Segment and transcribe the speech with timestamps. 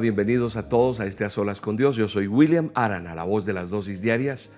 [0.00, 1.96] Bienvenidos a todos a este A Solas con Dios.
[1.96, 4.50] Yo soy William Arana, la voz de las dosis diarias,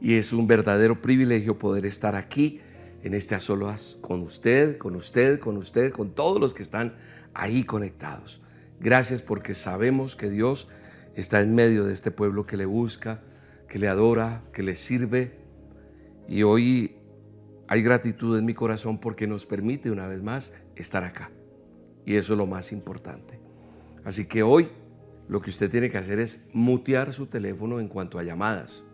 [0.00, 2.60] y es un verdadero privilegio poder estar aquí
[3.02, 6.94] en este A Solas con usted, con usted, con usted, con todos los que están
[7.34, 8.40] ahí conectados.
[8.78, 10.68] Gracias porque sabemos que Dios
[11.16, 13.22] está en medio de este pueblo que le busca,
[13.68, 15.36] que le adora, que le sirve.
[16.28, 16.96] Y hoy
[17.66, 21.32] hay gratitud en mi corazón porque nos permite una vez más estar acá.
[22.04, 23.35] Y eso es lo más importante.
[24.06, 24.68] Así que hoy
[25.28, 28.84] lo que usted tiene que hacer es mutear su teléfono en cuanto a llamadas.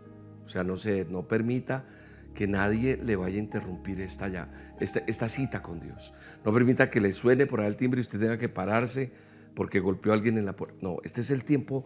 [0.43, 1.85] O sea, no se no permita
[2.33, 6.15] que nadie le vaya a interrumpir esta, esta, esta cita con Dios.
[6.43, 9.13] No permita que le suene por ahí el timbre y usted tenga que pararse
[9.53, 10.79] porque golpeó a alguien en la puerta.
[10.81, 11.85] No, este es el tiempo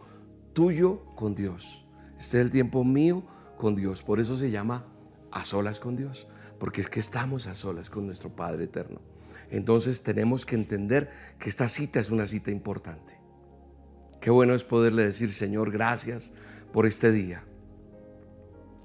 [0.53, 1.85] tuyo con Dios.
[2.17, 3.25] Este es el tiempo mío
[3.57, 4.03] con Dios.
[4.03, 4.85] Por eso se llama
[5.31, 6.29] a solas con Dios.
[6.59, 9.01] Porque es que estamos a solas con nuestro Padre eterno.
[9.49, 13.16] Entonces tenemos que entender que esta cita es una cita importante.
[14.19, 16.33] Qué bueno es poderle decir, Señor, gracias
[16.71, 17.43] por este día.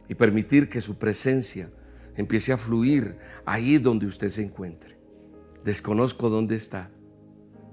[0.09, 1.71] Y permitir que su presencia
[2.17, 3.17] empiece a fluir
[3.47, 4.99] ahí donde usted se encuentre.
[5.65, 6.91] Desconozco dónde está,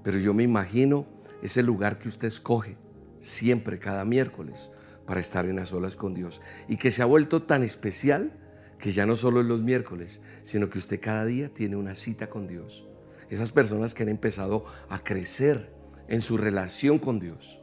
[0.02, 1.06] pero yo me imagino
[1.42, 2.78] ese lugar que usted escoge
[3.18, 4.70] siempre, cada miércoles,
[5.06, 6.40] para estar en las olas con Dios.
[6.68, 8.32] Y que se ha vuelto tan especial
[8.78, 12.30] que ya no solo en los miércoles, sino que usted cada día tiene una cita
[12.30, 12.88] con Dios.
[13.28, 15.70] Esas personas que han empezado a crecer
[16.10, 17.62] en su relación con Dios.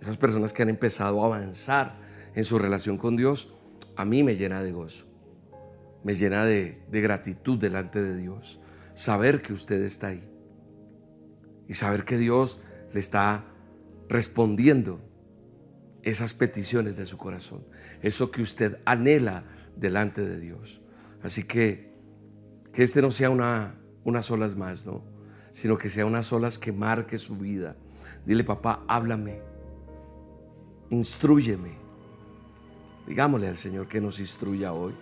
[0.00, 1.98] Esas personas que han empezado a avanzar
[2.34, 3.54] en su relación con Dios,
[3.96, 5.06] a mí me llena de gozo.
[6.04, 8.60] Me llena de, gratitud delante de Dios.
[8.94, 10.28] Saber que usted está ahí.
[11.66, 12.60] Y saber que Dios
[12.92, 13.46] le está
[14.08, 15.00] respondiendo
[16.02, 17.64] esas peticiones de su corazón.
[18.02, 19.44] Eso que usted anhela
[19.76, 20.82] delante de Dios.
[21.22, 21.94] Así que
[22.72, 25.15] que este no sea una, unas olas más, ¿no?
[25.56, 27.78] Sino que sea unas olas que marque su vida.
[28.26, 29.40] Dile, papá, háblame.
[30.90, 31.78] Instruyeme.
[33.06, 34.94] Digámosle al Señor que nos instruya hoy.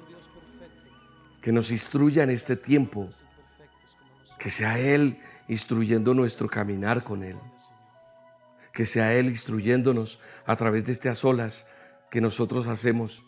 [1.43, 3.11] Que nos instruya en este tiempo.
[4.39, 7.37] Que sea Él instruyendo nuestro caminar con Él.
[8.73, 11.67] Que sea Él instruyéndonos a través de estas olas
[12.13, 13.25] que nosotros hacemos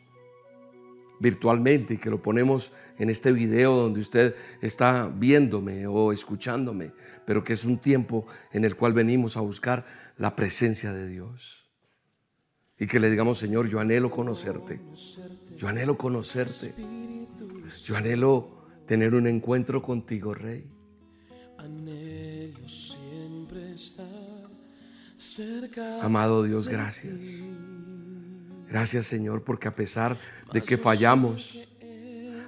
[1.20, 6.92] virtualmente y que lo ponemos en este video donde usted está viéndome o escuchándome,
[7.24, 11.70] pero que es un tiempo en el cual venimos a buscar la presencia de Dios.
[12.78, 14.80] Y que le digamos, Señor, yo anhelo conocerte,
[15.56, 16.74] yo anhelo conocerte,
[17.84, 20.70] yo anhelo tener un encuentro contigo, Rey.
[26.02, 27.48] Amado Dios, gracias.
[28.76, 30.18] Gracias Señor porque a pesar
[30.52, 31.66] de que fallamos,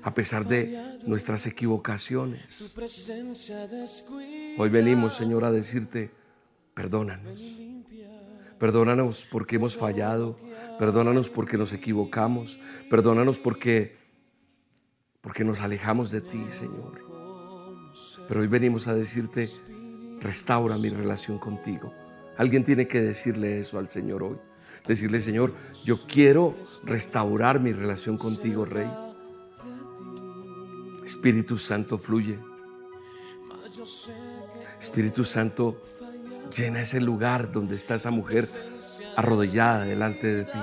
[0.02, 2.76] a pesar de nuestras equivocaciones,
[4.58, 6.10] hoy venimos Señor a decirte,
[6.74, 7.62] perdónanos.
[8.58, 10.38] Perdónanos porque hemos fallado,
[10.78, 12.60] perdónanos porque nos equivocamos,
[12.90, 13.96] perdónanos porque
[15.22, 17.06] porque nos alejamos de ti, Señor.
[18.28, 19.48] Pero hoy venimos a decirte,
[20.20, 21.90] restaura mi relación contigo.
[22.36, 24.38] Alguien tiene que decirle eso al Señor hoy
[24.88, 25.54] decirle, Señor,
[25.84, 28.90] yo quiero restaurar mi relación contigo, Rey.
[31.04, 32.38] Espíritu Santo fluye.
[34.80, 35.82] Espíritu Santo
[36.56, 38.48] llena ese lugar donde está esa mujer
[39.16, 40.58] arrodillada delante de ti.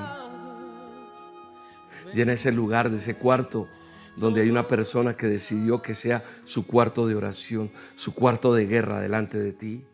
[2.14, 3.68] Llena ese lugar de ese cuarto
[4.16, 8.66] donde hay una persona que decidió que sea su cuarto de oración, su cuarto de
[8.66, 9.86] guerra delante de ti.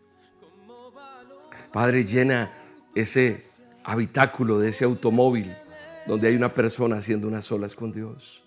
[1.74, 2.54] Padre, llena
[2.94, 3.44] ese
[3.84, 5.56] habitáculo de ese automóvil
[6.08, 8.44] donde hay una persona haciendo unas solas con Dios.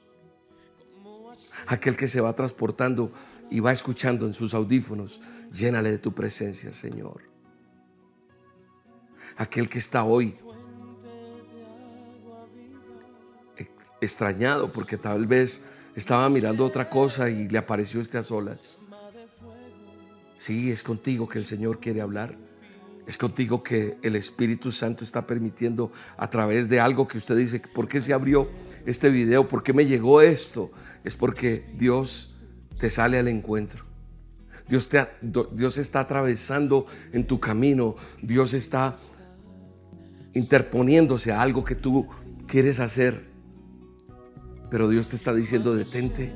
[1.67, 3.13] Aquel que se va transportando
[3.51, 5.21] y va escuchando en sus audífonos,
[5.53, 7.23] llénale de tu presencia, Señor.
[9.37, 10.37] Aquel que está hoy
[14.01, 15.61] extrañado porque tal vez
[15.95, 18.81] estaba mirando otra cosa y le apareció este a solas.
[20.37, 22.37] Sí, es contigo que el Señor quiere hablar.
[23.07, 27.61] Es contigo que el Espíritu Santo está permitiendo a través de algo que usted dice,
[27.61, 28.49] ¿por qué se abrió
[28.87, 29.47] este video?
[29.47, 30.71] ¿Por qué me llegó esto?
[31.05, 32.35] Es porque Dios
[32.79, 33.85] te sale al encuentro.
[34.69, 35.07] Dios, te,
[35.53, 37.97] Dios está atravesando en tu camino.
[38.23, 38.97] Dios está
[40.33, 42.09] interponiéndose a algo que tú
[42.47, 43.25] quieres hacer,
[44.71, 46.33] pero Dios te está diciendo, detente,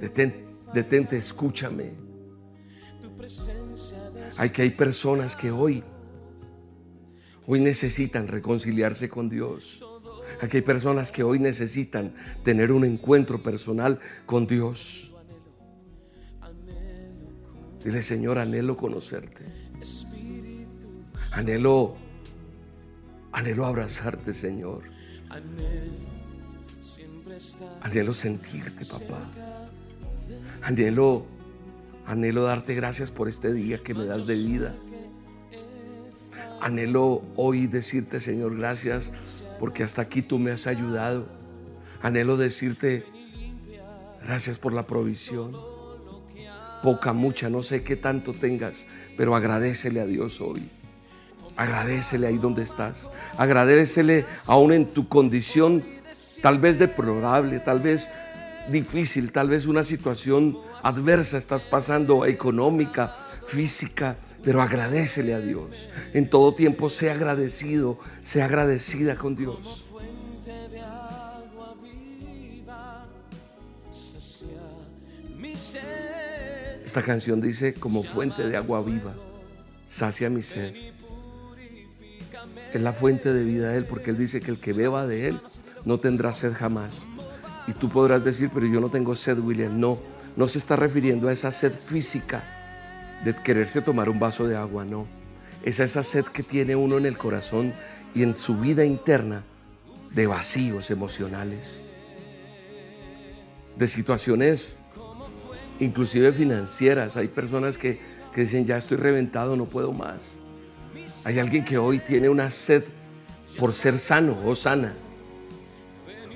[0.00, 0.44] detente,
[0.74, 1.92] detente, escúchame.
[4.38, 5.82] Hay que hay personas que hoy,
[7.46, 9.84] hoy necesitan reconciliarse con Dios.
[10.40, 15.12] Aquí hay personas que hoy necesitan tener un encuentro personal con Dios.
[17.84, 19.44] Dile, Señor, anhelo conocerte.
[21.32, 21.96] Anhelo,
[23.32, 24.84] anhelo abrazarte, Señor.
[27.82, 29.30] Anhelo sentirte, papá.
[30.62, 31.26] Anhelo,
[32.06, 34.74] anhelo darte gracias por este día que me das de vida.
[36.60, 39.12] Anhelo hoy decirte, Señor, gracias
[39.58, 41.26] porque hasta aquí tú me has ayudado.
[42.02, 43.04] Anhelo decirte
[44.24, 45.56] gracias por la provisión.
[46.82, 48.86] Poca, mucha, no sé qué tanto tengas,
[49.16, 50.68] pero agradecele a Dios hoy.
[51.56, 53.10] Agradecele ahí donde estás.
[53.38, 55.84] Agradecele aún en tu condición
[56.42, 58.10] tal vez deplorable, tal vez
[58.70, 63.16] difícil, tal vez una situación adversa estás pasando, económica,
[63.46, 65.88] física, pero agradecele a Dios.
[66.12, 69.86] En todo tiempo sea agradecido, sea agradecida con Dios.
[76.84, 79.14] Esta canción dice, como fuente de agua viva,
[79.86, 80.74] sacia mi sed.
[82.72, 85.28] Es la fuente de vida de Él, porque Él dice que el que beba de
[85.28, 85.40] Él
[85.84, 87.06] no tendrá sed jamás.
[87.66, 89.80] Y tú podrás decir, pero yo no tengo sed, William.
[89.80, 89.98] No,
[90.36, 92.42] no se está refiriendo a esa sed física
[93.24, 95.06] de quererse tomar un vaso de agua, no.
[95.62, 97.72] Es esa sed que tiene uno en el corazón
[98.14, 99.44] y en su vida interna
[100.10, 101.82] de vacíos emocionales,
[103.76, 104.76] de situaciones
[105.80, 107.16] inclusive financieras.
[107.16, 107.98] Hay personas que,
[108.34, 110.38] que dicen, ya estoy reventado, no puedo más.
[111.24, 112.84] Hay alguien que hoy tiene una sed
[113.58, 114.94] por ser sano o sana.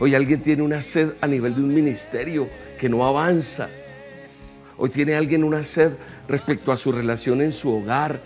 [0.01, 2.49] Hoy alguien tiene una sed a nivel de un ministerio
[2.79, 3.69] que no avanza.
[4.81, 5.97] Hoy tiene alguien una sed
[6.29, 8.23] respecto a su relación en su hogar.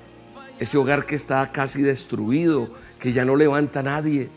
[0.58, 4.28] Ese hogar que está casi destruido, que ya no levanta nadie.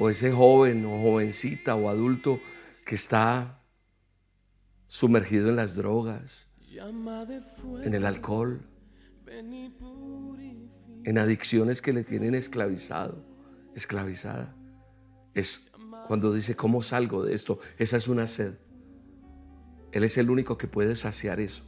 [0.00, 2.40] O ese joven o jovencita o adulto
[2.84, 3.62] que está
[4.88, 6.48] sumergido en las drogas,
[7.84, 8.60] en el alcohol,
[11.04, 13.24] en adicciones que le tienen esclavizado,
[13.74, 14.54] esclavizada.
[15.32, 15.70] Es
[16.08, 17.60] cuando dice, ¿cómo salgo de esto?
[17.78, 18.54] Esa es una sed.
[19.92, 21.64] Él es el único que puede saciar eso.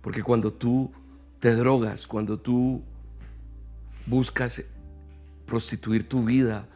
[0.00, 0.92] Porque cuando tú
[1.38, 2.82] te drogas, cuando tú
[4.06, 4.62] buscas
[5.46, 6.66] prostituir tu vida,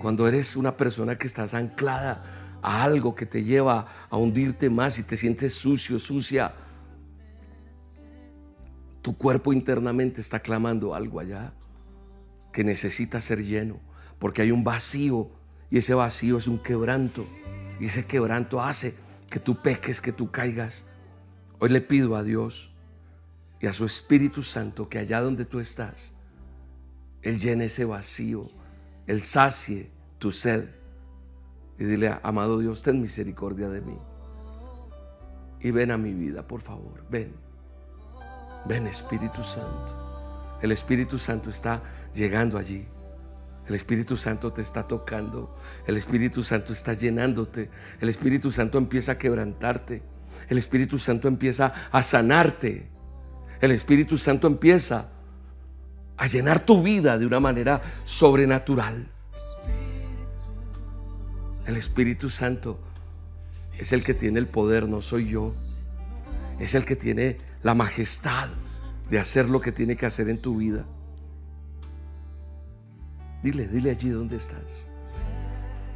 [0.00, 2.24] cuando eres una persona que estás anclada
[2.62, 6.54] a algo que te lleva a hundirte más y te sientes sucio, sucia,
[9.02, 11.52] tu cuerpo internamente está clamando algo allá
[12.52, 13.80] que necesita ser lleno,
[14.18, 15.30] porque hay un vacío
[15.70, 17.26] y ese vacío es un quebranto
[17.78, 18.94] y ese quebranto hace
[19.30, 20.84] que tú peques, que tú caigas.
[21.60, 22.72] Hoy le pido a Dios
[23.60, 26.14] y a su Espíritu Santo que allá donde tú estás,
[27.22, 28.50] Él llene ese vacío,
[29.06, 30.68] Él sacie tu sed.
[31.78, 33.96] Y dile, amado Dios, ten misericordia de mí.
[35.60, 37.34] Y ven a mi vida, por favor, ven.
[38.66, 40.58] Ven Espíritu Santo.
[40.60, 41.82] El Espíritu Santo está
[42.14, 42.86] llegando allí.
[43.70, 45.54] El Espíritu Santo te está tocando.
[45.86, 47.70] El Espíritu Santo está llenándote.
[48.00, 50.02] El Espíritu Santo empieza a quebrantarte.
[50.48, 52.88] El Espíritu Santo empieza a sanarte.
[53.60, 55.10] El Espíritu Santo empieza
[56.16, 59.06] a llenar tu vida de una manera sobrenatural.
[61.64, 62.80] El Espíritu Santo
[63.78, 65.48] es el que tiene el poder, no soy yo.
[66.58, 68.48] Es el que tiene la majestad
[69.08, 70.86] de hacer lo que tiene que hacer en tu vida.
[73.42, 74.86] Dile, dile allí donde estás.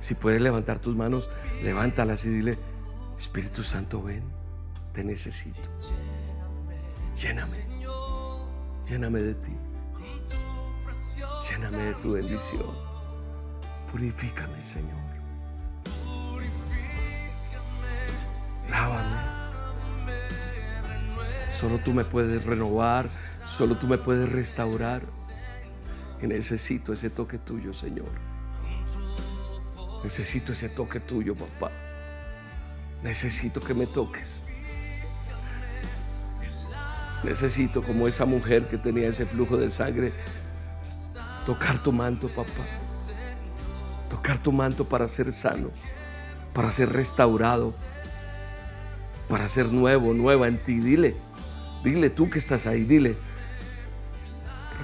[0.00, 2.58] Si puedes levantar tus manos, levántalas y dile,
[3.18, 4.22] Espíritu Santo, ven,
[4.92, 5.60] te necesito.
[7.18, 7.58] Lléname,
[8.86, 9.52] lléname de ti.
[11.50, 12.74] Lléname de tu bendición.
[13.90, 15.04] Purifícame, Señor.
[18.70, 19.34] Lávame.
[21.50, 23.08] Solo tú me puedes renovar,
[23.46, 25.02] solo tú me puedes restaurar
[26.26, 28.10] necesito ese toque tuyo, Señor.
[30.02, 31.70] Necesito ese toque tuyo, papá.
[33.02, 34.44] Necesito que me toques.
[37.24, 40.12] Necesito, como esa mujer que tenía ese flujo de sangre,
[41.46, 42.64] tocar tu manto, papá.
[44.10, 45.70] Tocar tu manto para ser sano,
[46.52, 47.74] para ser restaurado,
[49.28, 50.80] para ser nuevo, nueva en ti.
[50.80, 51.16] Dile,
[51.82, 53.16] dile tú que estás ahí, dile,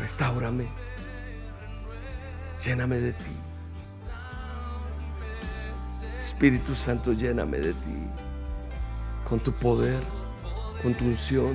[0.00, 0.89] restaurame
[2.64, 3.37] Lléname de ti.
[6.19, 7.97] Espíritu Santo, lléname de ti.
[9.26, 10.00] Con tu poder,
[10.83, 11.55] con tu unción,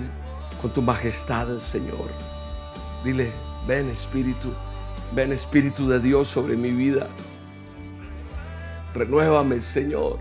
[0.62, 2.10] con tu majestad, Señor.
[3.04, 3.30] Dile,
[3.68, 4.52] ven Espíritu,
[5.14, 7.08] ven Espíritu de Dios sobre mi vida.
[8.96, 10.18] Renuévame, Señor.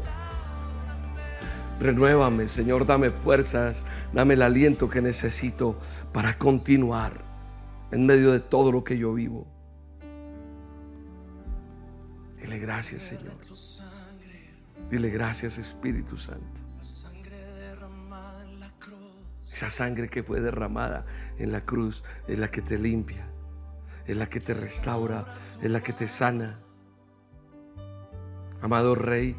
[1.81, 5.79] Renuévame, Señor, dame fuerzas, dame el aliento que necesito
[6.13, 7.25] para continuar
[7.91, 9.54] en medio de todo lo que yo vivo.
[12.55, 13.35] Dile gracias, Señor.
[14.89, 16.61] Dile gracias, Espíritu Santo.
[19.53, 21.05] Esa sangre que fue derramada
[21.37, 23.27] en la cruz es la que te limpia,
[24.07, 25.25] es la que te restaura,
[25.63, 26.61] es la que te sana.
[28.63, 29.37] Amado Rey,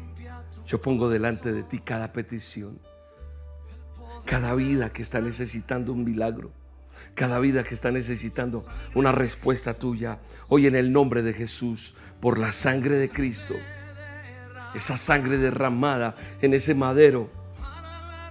[0.66, 2.78] yo pongo delante de ti cada petición,
[4.26, 6.52] cada vida que está necesitando un milagro,
[7.14, 10.18] cada vida que está necesitando una respuesta tuya.
[10.48, 13.54] Hoy en el nombre de Jesús, por la sangre de Cristo,
[14.74, 17.30] esa sangre derramada en ese madero,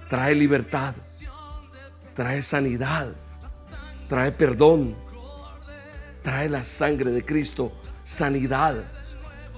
[0.08, 0.94] trae libertad,
[2.14, 3.12] trae sanidad,
[4.08, 4.96] trae perdón,
[6.22, 7.72] trae la sangre de Cristo,
[8.04, 8.76] sanidad,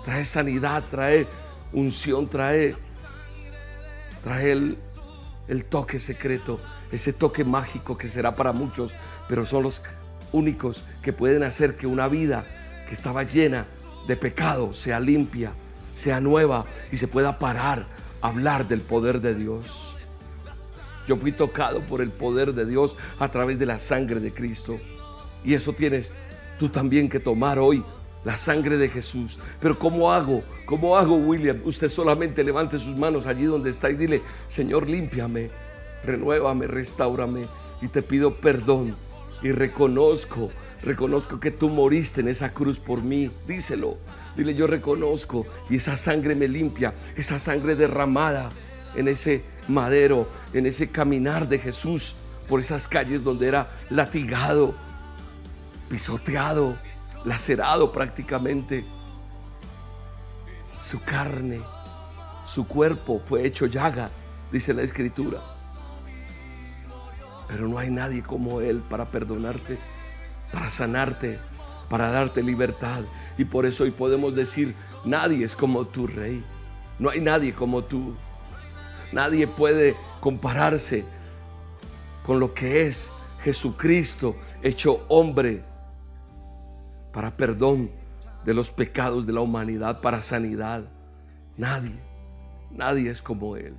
[0.04, 1.26] trae sanidad, trae
[1.72, 2.74] unción, trae,
[4.24, 4.78] trae el,
[5.48, 6.58] el toque secreto,
[6.92, 8.92] ese toque mágico que será para muchos,
[9.28, 9.82] pero son los
[10.32, 12.44] únicos que pueden hacer que una vida
[12.88, 13.66] que estaba llena
[14.06, 15.52] de pecado sea limpia,
[15.92, 17.86] sea nueva y se pueda parar
[18.20, 19.96] a hablar del poder de Dios.
[21.06, 24.78] Yo fui tocado por el poder de Dios a través de la sangre de Cristo.
[25.44, 26.12] Y eso tienes
[26.58, 27.82] tú también que tomar hoy,
[28.24, 29.38] la sangre de Jesús.
[29.60, 30.42] Pero ¿cómo hago?
[30.66, 31.60] ¿Cómo hago, William?
[31.64, 35.50] Usted solamente levante sus manos allí donde está y dile, Señor, límpiame,
[36.04, 37.46] renuévame, restaurame
[37.80, 38.96] y te pido perdón
[39.42, 40.50] y reconozco,
[40.82, 43.30] reconozco que tú moriste en esa cruz por mí.
[43.46, 43.94] Díselo.
[44.36, 48.50] Dile, yo reconozco y esa sangre me limpia, esa sangre derramada
[48.94, 52.14] en ese madero, en ese caminar de Jesús
[52.48, 54.74] por esas calles donde era latigado,
[55.88, 56.76] pisoteado,
[57.24, 58.84] lacerado prácticamente.
[60.78, 61.60] Su carne,
[62.44, 64.10] su cuerpo fue hecho llaga,
[64.52, 65.38] dice la escritura.
[67.48, 69.78] Pero no hay nadie como Él para perdonarte,
[70.52, 71.38] para sanarte,
[71.88, 73.02] para darte libertad.
[73.36, 74.74] Y por eso hoy podemos decir,
[75.04, 76.44] nadie es como tu Rey.
[76.98, 78.14] No hay nadie como tú.
[79.12, 81.04] Nadie puede compararse
[82.24, 83.12] con lo que es
[83.42, 85.64] Jesucristo hecho hombre
[87.12, 87.90] para perdón
[88.44, 90.84] de los pecados de la humanidad, para sanidad.
[91.56, 91.98] Nadie,
[92.70, 93.74] nadie es como Él.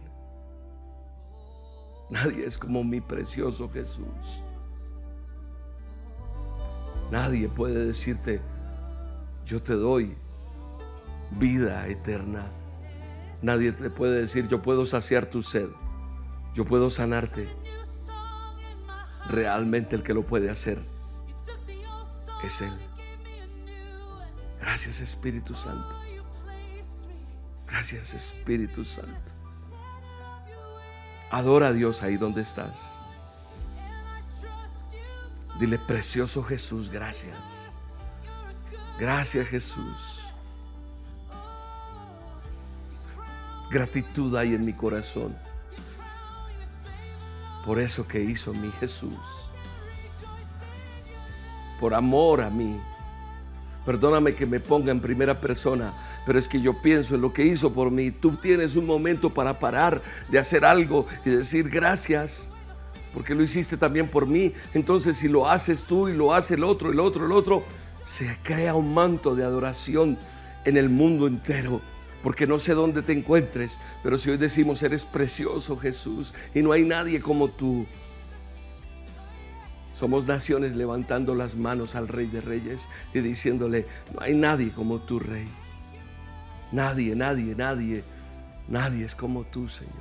[2.09, 4.43] Nadie es como mi precioso Jesús.
[7.11, 8.41] Nadie puede decirte,
[9.45, 10.15] yo te doy
[11.31, 12.47] vida eterna.
[13.41, 15.69] Nadie te puede decir, yo puedo saciar tu sed,
[16.53, 17.47] yo puedo sanarte.
[19.27, 20.79] Realmente el que lo puede hacer
[22.43, 22.73] es Él.
[24.59, 25.95] Gracias Espíritu Santo.
[27.67, 29.38] Gracias Espíritu Santo.
[31.31, 32.97] Adora a Dios ahí donde estás.
[35.59, 37.37] Dile, precioso Jesús, gracias.
[38.99, 40.23] Gracias Jesús.
[43.69, 45.35] Gratitud hay en mi corazón
[47.69, 49.13] por eso que hizo mi Jesús.
[51.79, 52.81] Por amor a mí.
[53.85, 55.93] Perdóname que me ponga en primera persona,
[56.25, 58.11] pero es que yo pienso en lo que hizo por mí.
[58.11, 62.51] Tú tienes un momento para parar de hacer algo y decir gracias,
[63.13, 64.53] porque lo hiciste también por mí.
[64.73, 67.63] Entonces si lo haces tú y lo hace el otro, el otro, el otro,
[68.03, 70.17] se crea un manto de adoración
[70.65, 71.81] en el mundo entero
[72.23, 76.71] porque no sé dónde te encuentres, pero si hoy decimos, eres precioso Jesús y no
[76.71, 77.85] hay nadie como tú.
[79.99, 84.99] Somos naciones levantando las manos al Rey de Reyes y diciéndole, no hay nadie como
[84.99, 85.45] tú, Rey.
[86.71, 88.05] Nadie, nadie, nadie,
[88.69, 89.91] nadie es como tú, Señor.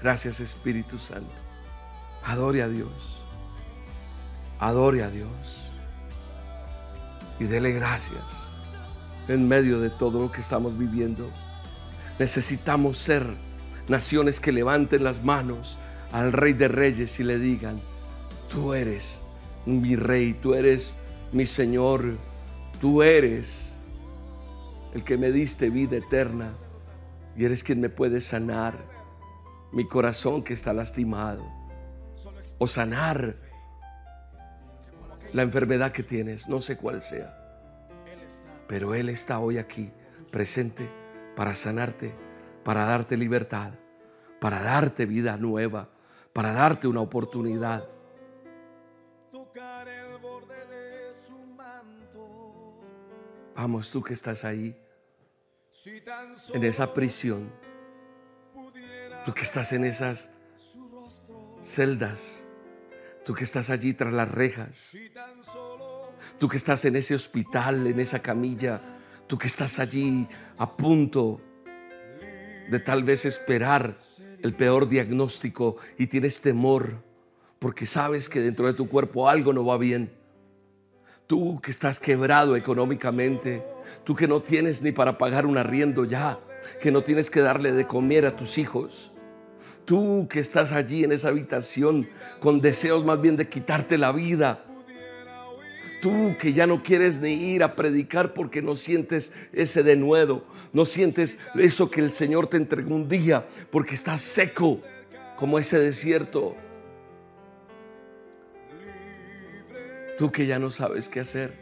[0.00, 1.42] Gracias Espíritu Santo.
[2.24, 3.24] Adore a Dios.
[4.60, 5.80] Adore a Dios.
[7.40, 8.56] Y dele gracias
[9.26, 11.28] en medio de todo lo que estamos viviendo.
[12.20, 13.26] Necesitamos ser
[13.88, 15.80] naciones que levanten las manos
[16.12, 17.80] al Rey de Reyes y le digan,
[18.54, 19.20] tú eres
[19.66, 20.96] mi Rey, tú eres
[21.32, 22.16] mi Señor,
[22.80, 23.76] tú eres
[24.94, 26.54] el que me diste vida eterna
[27.36, 28.78] y eres quien me puede sanar
[29.72, 31.44] mi corazón que está lastimado
[32.58, 33.34] o sanar
[35.32, 37.36] la enfermedad que tienes, no sé cuál sea
[38.68, 39.90] Pero Él está hoy aquí,
[40.30, 40.88] presente,
[41.34, 42.14] para sanarte,
[42.62, 43.72] para darte libertad,
[44.40, 45.88] para darte vida nueva,
[46.32, 47.93] para darte una oportunidad.
[53.56, 54.76] Vamos, tú que estás ahí,
[56.52, 57.52] en esa prisión,
[59.24, 60.30] tú que estás en esas
[61.62, 62.44] celdas,
[63.24, 64.96] tú que estás allí tras las rejas,
[66.38, 68.80] tú que estás en ese hospital, en esa camilla,
[69.26, 70.26] tú que estás allí
[70.58, 71.40] a punto
[72.68, 73.98] de tal vez esperar
[74.42, 77.02] el peor diagnóstico y tienes temor
[77.58, 80.23] porque sabes que dentro de tu cuerpo algo no va bien.
[81.26, 83.64] Tú que estás quebrado económicamente,
[84.04, 86.38] tú que no tienes ni para pagar un arriendo ya,
[86.82, 89.12] que no tienes que darle de comer a tus hijos.
[89.86, 92.06] Tú que estás allí en esa habitación
[92.40, 94.64] con deseos más bien de quitarte la vida.
[96.02, 100.84] Tú que ya no quieres ni ir a predicar porque no sientes ese denuedo, no
[100.84, 104.82] sientes eso que el Señor te entregó un día porque estás seco
[105.36, 106.54] como ese desierto.
[110.16, 111.58] Tú que ya no sabes qué hacer.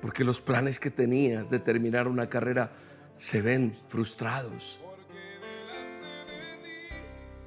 [0.00, 2.70] Porque los planes que tenías de terminar una carrera
[3.16, 4.78] se ven frustrados.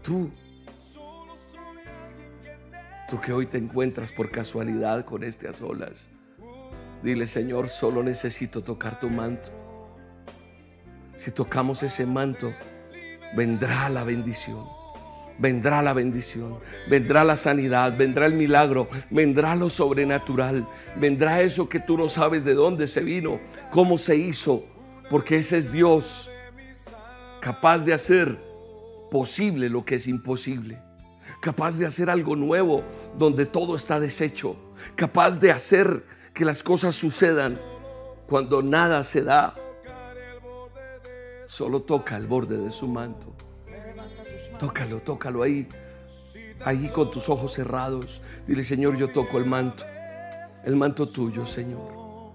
[0.02, 0.32] Tú,
[3.10, 6.10] tú que hoy te encuentras por casualidad con este a solas,
[7.04, 9.52] dile Señor, solo necesito tocar tu manto.
[11.16, 12.54] Si tocamos ese manto,
[13.36, 14.79] vendrá la bendición
[15.40, 20.68] vendrá la bendición, vendrá la sanidad, vendrá el milagro, vendrá lo sobrenatural,
[20.98, 23.40] vendrá eso que tú no sabes de dónde se vino,
[23.72, 24.66] cómo se hizo,
[25.10, 26.30] porque ese es Dios,
[27.40, 28.38] capaz de hacer
[29.10, 30.80] posible lo que es imposible,
[31.42, 32.84] capaz de hacer algo nuevo
[33.18, 34.56] donde todo está deshecho,
[34.96, 36.04] capaz de hacer
[36.34, 37.60] que las cosas sucedan
[38.28, 39.56] cuando nada se da.
[41.48, 43.34] Solo toca el borde de su manto.
[44.60, 45.68] Tócalo, tócalo ahí.
[46.66, 48.22] Ahí con tus ojos cerrados.
[48.46, 49.86] Dile, Señor, yo toco el manto.
[50.66, 52.34] El manto tuyo, Señor.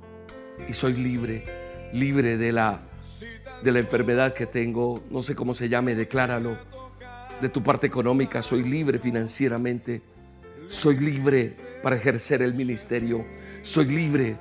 [0.66, 1.44] Y soy libre,
[1.92, 2.80] libre de la,
[3.62, 5.04] de la enfermedad que tengo.
[5.10, 6.56] No sé cómo se llame, decláralo.
[7.42, 10.00] De tu parte económica, soy libre financieramente.
[10.66, 13.22] Soy libre para ejercer el ministerio.
[13.60, 14.38] Soy libre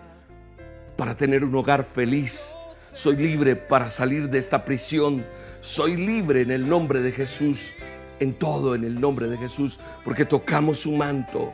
[0.96, 2.56] para tener un hogar feliz.
[2.94, 5.26] Soy libre para salir de esta prisión
[5.64, 7.74] soy libre en el nombre de Jesús,
[8.20, 11.54] en todo en el nombre de Jesús, porque tocamos su manto.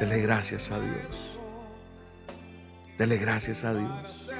[0.00, 1.38] Dele gracias a Dios.
[2.98, 4.30] Dele gracias a Dios.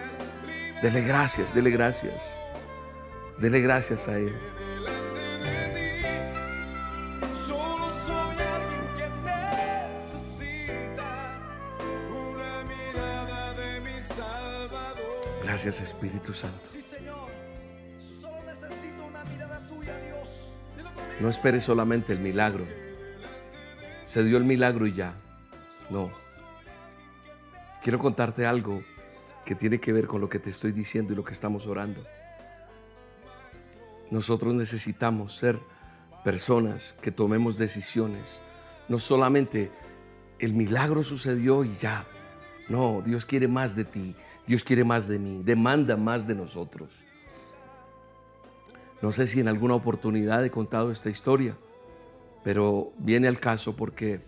[0.82, 2.40] Dele gracias, dele gracias.
[3.38, 4.34] Dele gracias a Él.
[15.64, 16.70] Gracias Espíritu Santo.
[21.20, 22.66] No esperes solamente el milagro.
[24.02, 25.14] Se dio el milagro y ya.
[25.88, 26.10] No.
[27.80, 28.82] Quiero contarte algo
[29.44, 32.02] que tiene que ver con lo que te estoy diciendo y lo que estamos orando.
[34.10, 35.60] Nosotros necesitamos ser
[36.24, 38.42] personas que tomemos decisiones.
[38.88, 39.70] No solamente
[40.40, 42.04] el milagro sucedió y ya.
[42.68, 44.16] No, Dios quiere más de ti.
[44.46, 46.90] Dios quiere más de mí, demanda más de nosotros.
[49.00, 51.56] No sé si en alguna oportunidad he contado esta historia,
[52.44, 54.20] pero viene al caso porque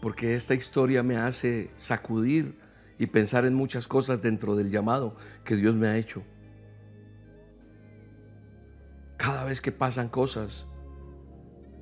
[0.00, 2.56] porque esta historia me hace sacudir
[2.98, 6.22] y pensar en muchas cosas dentro del llamado que Dios me ha hecho.
[9.16, 10.68] Cada vez que pasan cosas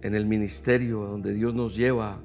[0.03, 2.23] en el ministerio donde Dios nos lleva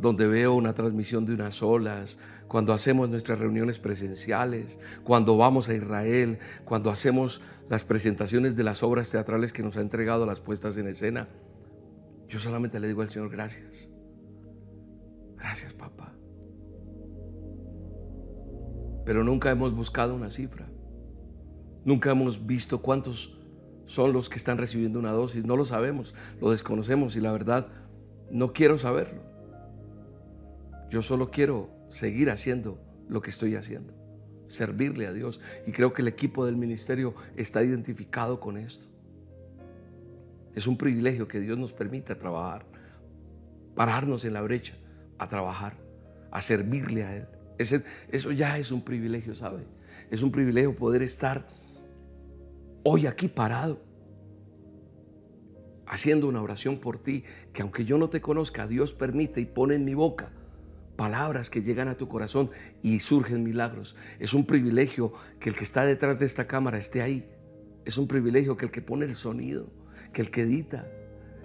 [0.00, 5.74] donde veo una transmisión de unas olas, cuando hacemos nuestras reuniones presenciales, cuando vamos a
[5.74, 10.76] Israel, cuando hacemos las presentaciones de las obras teatrales que nos ha entregado las puestas
[10.78, 11.28] en escena.
[12.28, 13.90] Yo solamente le digo al Señor gracias.
[15.36, 16.14] Gracias, papá.
[19.04, 20.70] Pero nunca hemos buscado una cifra.
[21.84, 23.38] Nunca hemos visto cuántos
[23.86, 25.44] son los que están recibiendo una dosis.
[25.44, 27.68] No lo sabemos, lo desconocemos y la verdad
[28.30, 29.29] no quiero saberlo.
[30.90, 33.94] Yo solo quiero seguir haciendo lo que estoy haciendo,
[34.48, 35.40] servirle a Dios.
[35.66, 38.88] Y creo que el equipo del ministerio está identificado con esto.
[40.56, 42.66] Es un privilegio que Dios nos permita trabajar,
[43.76, 44.74] pararnos en la brecha,
[45.16, 45.76] a trabajar,
[46.32, 47.28] a servirle a Él.
[47.58, 49.64] eso ya es un privilegio, ¿sabe?
[50.10, 51.46] Es un privilegio poder estar
[52.82, 53.80] hoy aquí parado,
[55.86, 57.22] haciendo una oración por ti,
[57.52, 60.32] que aunque yo no te conozca, Dios permite y pone en mi boca
[61.00, 62.50] palabras que llegan a tu corazón
[62.82, 63.96] y surgen milagros.
[64.18, 67.26] Es un privilegio que el que está detrás de esta cámara esté ahí.
[67.86, 69.72] Es un privilegio que el que pone el sonido,
[70.12, 70.86] que el que edita,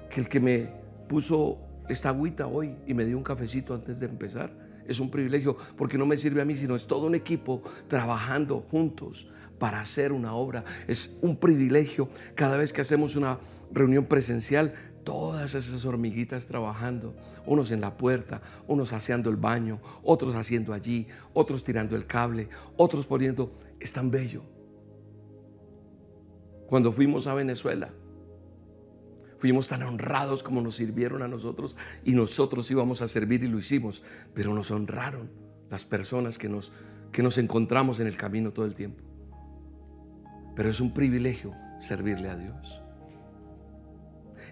[0.10, 0.74] que el que me
[1.08, 4.52] puso esta agüita hoy y me dio un cafecito antes de empezar.
[4.90, 8.60] Es un privilegio porque no me sirve a mí, sino es todo un equipo trabajando
[8.70, 10.66] juntos para hacer una obra.
[10.86, 13.40] Es un privilegio cada vez que hacemos una
[13.72, 14.74] reunión presencial
[15.06, 17.16] todas esas hormiguitas trabajando,
[17.46, 22.50] unos en la puerta, unos haciendo el baño, otros haciendo allí, otros tirando el cable,
[22.76, 24.42] otros poniendo, es tan bello.
[26.68, 27.94] Cuando fuimos a Venezuela,
[29.38, 33.60] fuimos tan honrados como nos sirvieron a nosotros y nosotros íbamos a servir y lo
[33.60, 35.30] hicimos, pero nos honraron
[35.70, 36.74] las personas que nos,
[37.12, 39.04] que nos encontramos en el camino todo el tiempo.
[40.56, 42.85] Pero es un privilegio servirle a Dios.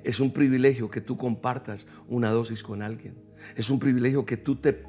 [0.04, 3.16] Es un privilegio que tú compartas una dosis con alguien.
[3.56, 4.84] Es un privilegio que tú te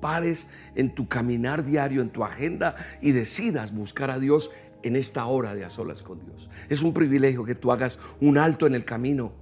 [0.00, 4.50] pares en tu caminar diario, en tu agenda y decidas buscar a Dios
[4.82, 6.50] en esta hora de a solas con Dios.
[6.68, 9.32] Es un privilegio que tú hagas un alto en el camino.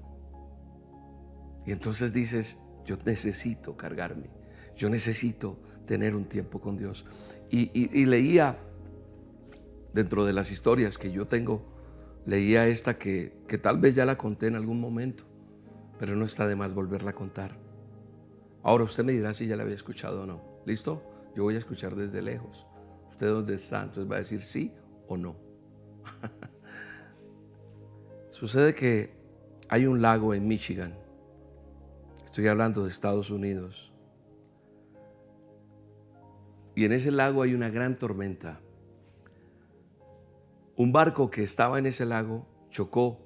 [1.67, 4.31] Y entonces dices, yo necesito cargarme,
[4.77, 7.07] yo necesito tener un tiempo con Dios.
[7.51, 8.59] Y, y leía
[9.93, 11.72] dentro de las historias que yo tengo
[12.27, 15.25] leía esta que, que tal vez ya la conté en algún momento,
[15.99, 17.57] pero no está de más volverla a contar.
[18.63, 20.41] Ahora usted me dirá si ya la había escuchado o no.
[20.65, 21.03] ¿Listo?
[21.35, 22.67] Yo voy a escuchar desde lejos.
[23.11, 24.73] Usted dónde está, entonces va a decir sí
[25.09, 25.37] o no.
[28.31, 29.15] Sucede que
[29.69, 30.97] hay un lago en Michigan.
[32.25, 33.93] Estoy hablando de Estados Unidos.
[36.75, 38.61] Y en ese lago hay una gran tormenta.
[40.83, 43.25] Un barco que estaba en ese lago chocó.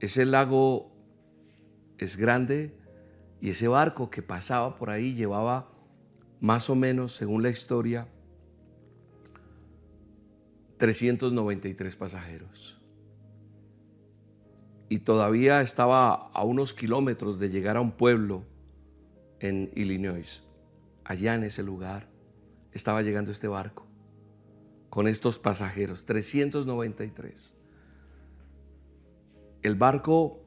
[0.00, 0.90] Ese lago
[1.96, 2.76] es grande
[3.40, 5.70] y ese barco que pasaba por ahí llevaba
[6.40, 8.08] más o menos, según la historia,
[10.78, 12.80] 393 pasajeros.
[14.88, 18.42] Y todavía estaba a unos kilómetros de llegar a un pueblo
[19.38, 20.42] en Illinois.
[21.04, 22.08] Allá en ese lugar
[22.72, 23.89] estaba llegando este barco
[24.90, 27.54] con estos pasajeros, 393.
[29.62, 30.44] El barco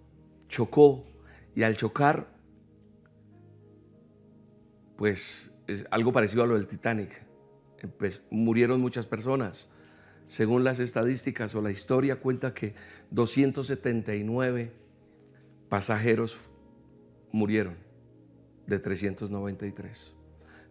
[0.49, 1.05] chocó
[1.55, 2.27] y al chocar,
[4.97, 7.23] pues es algo parecido a lo del Titanic.
[7.97, 9.69] Pues, murieron muchas personas.
[10.27, 12.75] Según las estadísticas o la historia cuenta que
[13.11, 14.71] 279
[15.69, 16.41] pasajeros
[17.31, 17.77] murieron
[18.67, 20.15] de 393.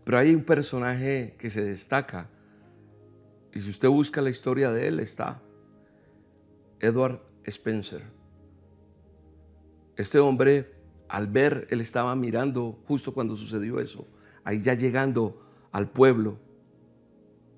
[0.05, 2.31] Pero hay un personaje que se destaca
[3.55, 5.43] y si usted busca la historia de él, está
[6.81, 8.03] Edward Spencer.
[9.97, 10.73] Este hombre,
[11.09, 14.07] al ver, él estaba mirando justo cuando sucedió eso,
[14.45, 16.39] ahí ya llegando al pueblo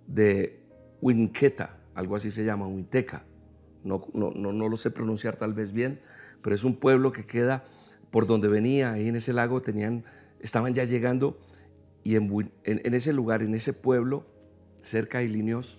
[0.06, 0.60] de
[1.00, 3.24] Winqueta, algo así se llama, Winteca.
[3.84, 6.00] No, no, no, lo sé pronunciar tal vez bien,
[6.42, 7.64] pero es un pueblo que queda
[8.10, 10.04] por donde venía, ahí en ese lago tenían,
[10.40, 11.38] estaban ya llegando
[12.02, 14.26] y en, en, ese lugar, en ese pueblo,
[14.80, 15.78] cerca de Ilinios,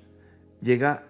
[0.65, 1.07] llega,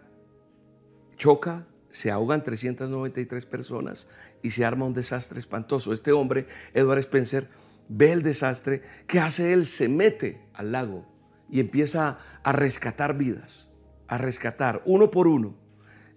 [1.15, 4.09] choca, se ahogan 393 personas
[4.43, 5.93] y se arma un desastre espantoso.
[5.93, 7.49] Este hombre, Edward Spencer,
[7.87, 8.81] ve el desastre.
[9.07, 9.65] ¿Qué hace él?
[9.65, 11.07] Se mete al lago
[11.49, 13.71] y empieza a rescatar vidas,
[14.07, 15.55] a rescatar uno por uno.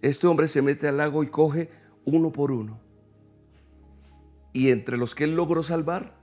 [0.03, 1.71] Este hombre se mete al lago y coge
[2.05, 2.81] uno por uno.
[4.53, 6.19] Y entre los que él logró salvar,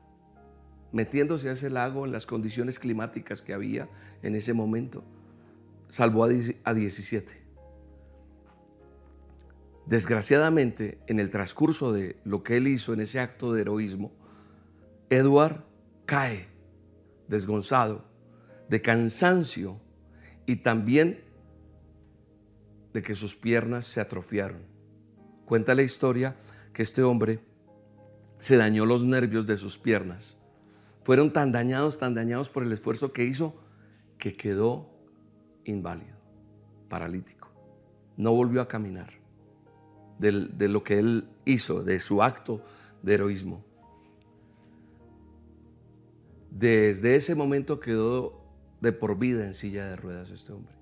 [0.91, 3.87] metiéndose a ese lago en las condiciones climáticas que había
[4.21, 5.03] en ese momento,
[5.87, 7.45] salvó a 17.
[9.85, 14.11] Desgraciadamente, en el transcurso de lo que él hizo en ese acto de heroísmo,
[15.09, 15.63] Edward
[16.05, 16.47] cae
[17.27, 18.03] desgonzado,
[18.67, 19.79] de cansancio
[20.47, 21.23] y también
[22.93, 24.63] de que sus piernas se atrofiaron.
[25.45, 26.35] Cuenta la historia
[26.73, 27.39] que este hombre
[28.39, 30.37] se dañó los nervios de sus piernas.
[31.03, 33.55] Fueron tan dañados, tan dañados por el esfuerzo que hizo,
[34.17, 34.94] que quedó
[35.65, 36.15] inválido,
[36.89, 37.49] paralítico.
[38.17, 39.09] No volvió a caminar
[40.19, 42.61] de, lo que él hizo, de su acto
[43.01, 43.63] de heroísmo.
[46.51, 48.41] Desde ese momento quedó
[48.79, 50.73] de por vida en silla de ruedas este hombre.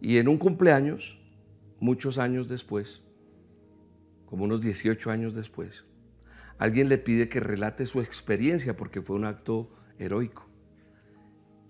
[0.00, 1.18] Y en un cumpleaños,
[1.80, 3.02] muchos años después,
[4.26, 5.84] como unos 18 años después,
[6.58, 10.47] alguien le pide que relate su experiencia porque fue un acto heroico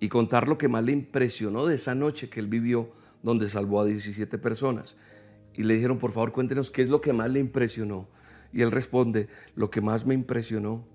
[0.01, 3.81] y contar lo que más le impresionó de esa noche que él vivió donde salvó
[3.81, 4.97] a 17 personas.
[5.55, 8.09] Y le dijeron, por favor, cuéntenos qué es lo que más le impresionó.
[8.53, 10.87] Y él responde, lo que más me impresionó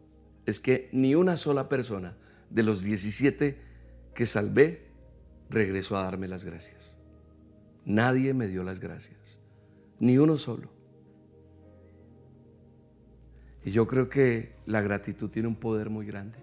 [0.46, 2.16] es que ni una sola persona
[2.50, 3.58] de los 17
[4.14, 4.88] que salvé
[5.50, 6.98] regresó a darme las gracias.
[7.86, 9.40] Nadie me dio las gracias,
[10.00, 10.70] ni uno solo.
[13.66, 16.38] Y yo creo que la gratitud tiene un poder muy grande.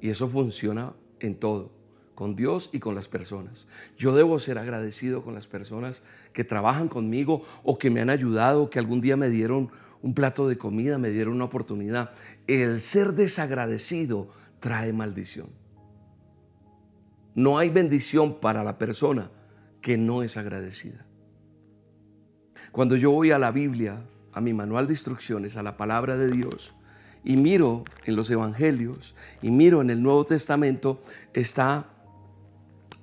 [0.00, 1.70] Y eso funciona en todo,
[2.14, 3.66] con Dios y con las personas.
[3.96, 6.02] Yo debo ser agradecido con las personas
[6.32, 9.70] que trabajan conmigo o que me han ayudado, que algún día me dieron
[10.02, 12.10] un plato de comida, me dieron una oportunidad.
[12.46, 14.28] El ser desagradecido
[14.60, 15.48] trae maldición.
[17.34, 19.30] No hay bendición para la persona
[19.80, 21.06] que no es agradecida.
[22.72, 24.02] Cuando yo voy a la Biblia,
[24.32, 26.74] a mi manual de instrucciones, a la palabra de Dios,
[27.24, 31.00] y miro en los evangelios, y miro en el Nuevo Testamento,
[31.32, 31.90] está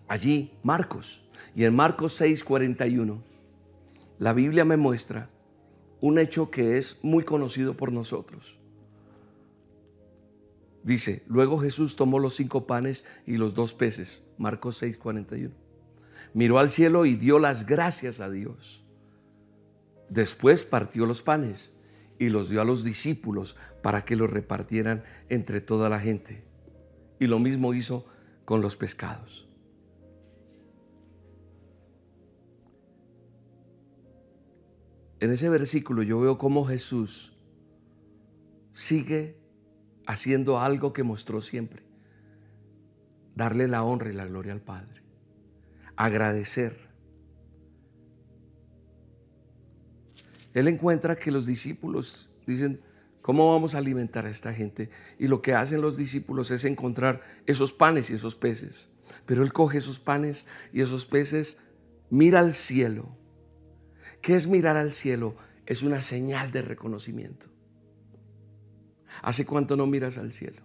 [0.08, 1.24] allí Marcos.
[1.56, 3.22] Y en Marcos 6:41,
[4.20, 5.30] la Biblia me muestra
[6.02, 8.60] un hecho que es muy conocido por nosotros.
[10.84, 15.52] Dice, luego Jesús tomó los cinco panes y los dos peces, Marcos 6:41.
[16.34, 18.84] Miró al cielo y dio las gracias a Dios.
[20.10, 21.75] Después partió los panes
[22.20, 26.44] y los dio a los discípulos para que los repartieran entre toda la gente.
[27.20, 28.06] Y lo mismo hizo
[28.46, 29.48] con los pescados.
[35.20, 37.36] En ese versículo yo veo cómo Jesús
[38.74, 39.38] sigue
[40.06, 41.84] haciendo algo que mostró siempre.
[43.34, 45.02] Darle la honra y la gloria al Padre.
[45.96, 46.85] Agradecer.
[50.56, 52.80] Él encuentra que los discípulos dicen,
[53.22, 54.90] ¿cómo vamos a alimentar a esta gente?
[55.20, 58.90] Y lo que hacen los discípulos es encontrar esos panes y esos peces.
[59.26, 61.58] Pero Él coge esos panes y esos peces,
[62.10, 63.18] mira al cielo.
[64.22, 65.36] ¿Qué es mirar al cielo?
[65.66, 67.48] Es una señal de reconocimiento.
[69.22, 70.62] ¿Hace cuánto no miras al cielo?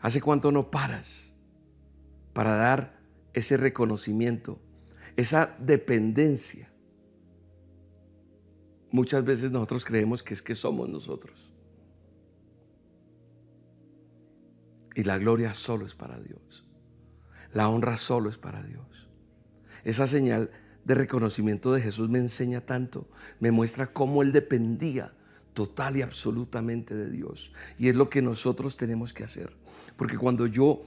[0.00, 1.32] ¿Hace cuánto no paras
[2.32, 3.00] para dar
[3.32, 4.60] ese reconocimiento,
[5.16, 6.67] esa dependencia?
[8.90, 11.52] Muchas veces nosotros creemos que es que somos nosotros.
[14.94, 16.64] Y la gloria solo es para Dios.
[17.52, 19.08] La honra solo es para Dios.
[19.84, 20.50] Esa señal
[20.84, 23.08] de reconocimiento de Jesús me enseña tanto,
[23.40, 25.14] me muestra cómo Él dependía
[25.54, 27.52] total y absolutamente de Dios.
[27.78, 29.52] Y es lo que nosotros tenemos que hacer.
[29.96, 30.82] Porque cuando yo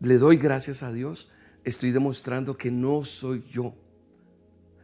[0.00, 1.30] le doy gracias a Dios,
[1.64, 3.74] estoy demostrando que no soy yo.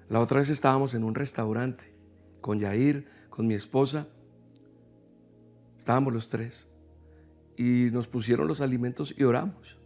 [0.08, 1.97] La otra vez estábamos en un restaurante
[2.40, 4.08] con Yair, con mi esposa.
[5.78, 6.68] Estábamos los tres.
[7.56, 9.78] Y nos pusieron los alimentos y oramos.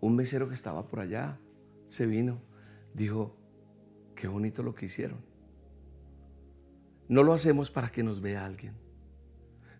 [0.00, 1.38] Un mesero que estaba por allá
[1.88, 2.40] se vino,
[2.94, 3.36] dijo,
[4.14, 5.18] qué bonito lo que hicieron.
[7.08, 8.74] No lo hacemos para que nos vea alguien.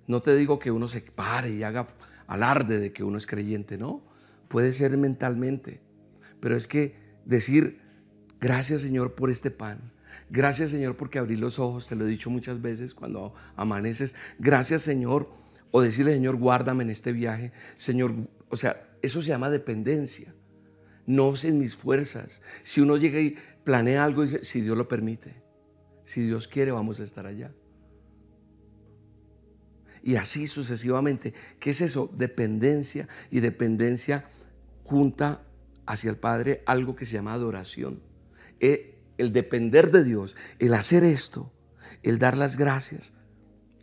[0.06, 1.86] No te digo que uno se pare y haga
[2.26, 4.02] alarde de que uno es creyente, no.
[4.48, 5.80] Puede ser mentalmente.
[6.40, 7.80] Pero es que decir,
[8.40, 9.92] gracias Señor por este pan.
[10.30, 14.14] Gracias Señor porque abrí los ojos, te lo he dicho muchas veces cuando amaneces.
[14.38, 15.30] Gracias Señor.
[15.70, 17.52] O decirle Señor, guárdame en este viaje.
[17.74, 18.14] Señor,
[18.48, 20.34] o sea, eso se llama dependencia.
[21.06, 22.42] No en mis fuerzas.
[22.62, 25.42] Si uno llega y planea algo, dice, si Dios lo permite.
[26.04, 27.52] Si Dios quiere, vamos a estar allá.
[30.02, 31.32] Y así sucesivamente.
[31.58, 32.10] ¿Qué es eso?
[32.14, 34.28] Dependencia y dependencia
[34.84, 35.44] junta
[35.86, 38.02] hacia el Padre algo que se llama adoración.
[38.60, 41.52] Eh, el depender de Dios, el hacer esto,
[42.02, 43.12] el dar las gracias,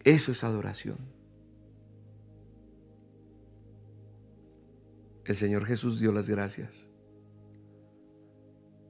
[0.03, 0.97] eso es adoración.
[5.25, 6.89] El Señor Jesús dio las gracias.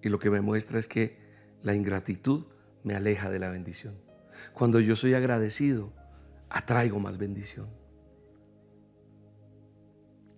[0.01, 1.17] Y lo que me muestra es que
[1.63, 2.45] la ingratitud
[2.83, 3.95] me aleja de la bendición.
[4.53, 5.93] Cuando yo soy agradecido,
[6.49, 7.69] atraigo más bendición.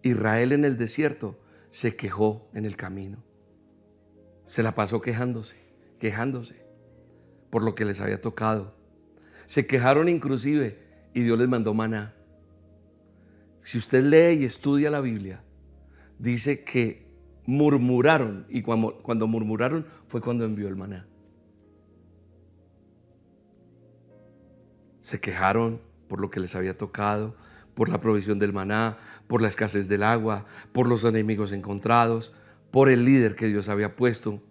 [0.04, 1.40] Israel en el desierto
[1.70, 3.24] se quejó en el camino.
[4.46, 5.58] Se la pasó quejándose,
[6.00, 6.66] quejándose
[7.50, 8.76] por lo que les había tocado.
[9.46, 10.80] Se quejaron inclusive
[11.14, 12.14] y Dios les mandó maná.
[13.62, 15.44] Si usted lee y estudia la Biblia,
[16.20, 17.08] dice que
[17.46, 21.08] murmuraron y cuando, cuando murmuraron fue cuando envió el maná.
[25.02, 27.36] Se quejaron por lo que les había tocado,
[27.74, 32.34] por la provisión del maná, por la escasez del agua, por los enemigos encontrados,
[32.72, 34.42] por el líder que Dios había puesto.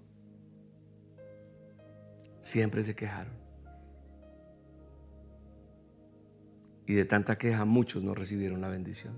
[2.46, 3.32] Siempre se quejaron.
[6.86, 9.14] Y de tanta queja muchos no recibieron la bendición.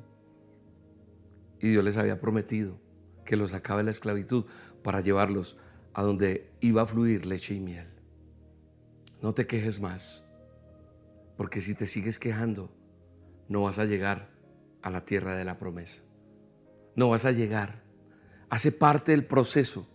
[1.60, 2.80] Y Dios les había prometido
[3.26, 4.46] que los sacaba de la esclavitud
[4.82, 5.58] para llevarlos
[5.92, 7.88] a donde iba a fluir leche y miel.
[9.20, 10.26] No te quejes más
[11.36, 12.72] Porque si te sigues quejando,
[13.46, 14.30] no vas a llegar
[14.80, 16.00] a la tierra de la promesa.
[16.96, 17.82] No vas a llegar.
[18.48, 19.86] Hace parte del proceso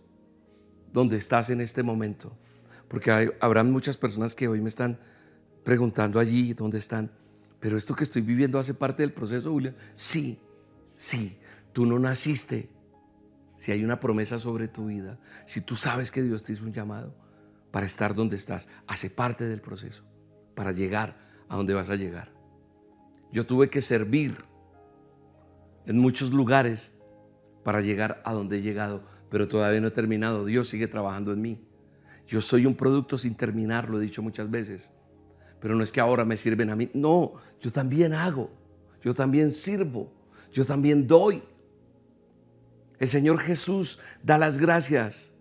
[0.92, 2.38] donde estás en este momento.
[2.94, 5.00] Porque hay, habrán muchas personas que hoy me están
[5.64, 7.10] preguntando allí dónde están.
[7.58, 9.74] Pero esto que estoy viviendo hace parte del proceso, Julia.
[9.96, 10.38] Sí,
[10.94, 11.36] sí.
[11.72, 12.70] Tú no naciste.
[13.56, 16.72] Si hay una promesa sobre tu vida, si tú sabes que Dios te hizo un
[16.72, 17.16] llamado
[17.72, 20.04] para estar donde estás, hace parte del proceso
[20.54, 21.16] para llegar
[21.48, 22.30] a donde vas a llegar.
[23.32, 24.36] Yo tuve que servir
[25.84, 26.92] en muchos lugares
[27.64, 30.44] para llegar a donde he llegado, pero todavía no he terminado.
[30.44, 31.73] Dios sigue trabajando en mí.
[32.26, 34.92] Yo soy un producto sin terminar, lo he dicho muchas veces.
[35.60, 36.90] Pero no es que ahora me sirven a mí.
[36.94, 38.50] No, yo también hago.
[39.02, 40.12] Yo también sirvo.
[40.52, 41.42] Yo también doy.
[42.98, 45.34] El Señor Jesús da las gracias.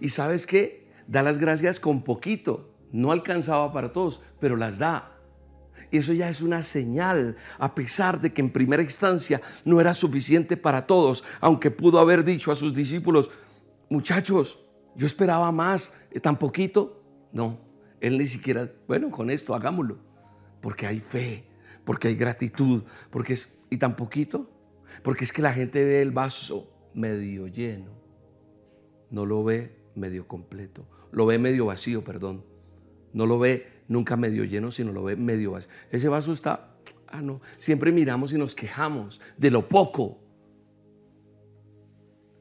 [0.00, 0.88] ¿Y sabes qué?
[1.06, 2.70] Da las gracias con poquito.
[2.92, 5.10] No alcanzaba para todos, pero las da.
[5.90, 9.94] Y eso ya es una señal, a pesar de que en primera instancia no era
[9.94, 13.30] suficiente para todos, aunque pudo haber dicho a sus discípulos,
[13.88, 17.02] muchachos, yo esperaba más, eh, tan poquito.
[17.32, 17.58] No,
[18.00, 19.98] él ni siquiera, bueno, con esto hagámoslo,
[20.60, 21.44] porque hay fe,
[21.84, 24.50] porque hay gratitud, porque es, y tan poquito,
[25.02, 27.90] porque es que la gente ve el vaso medio lleno,
[29.10, 32.44] no lo ve medio completo, lo ve medio vacío, perdón,
[33.12, 35.70] no lo ve nunca medio lleno, sino lo ve medio vacío.
[35.90, 36.76] Ese vaso está,
[37.08, 40.20] ah, no, siempre miramos y nos quejamos de lo poco.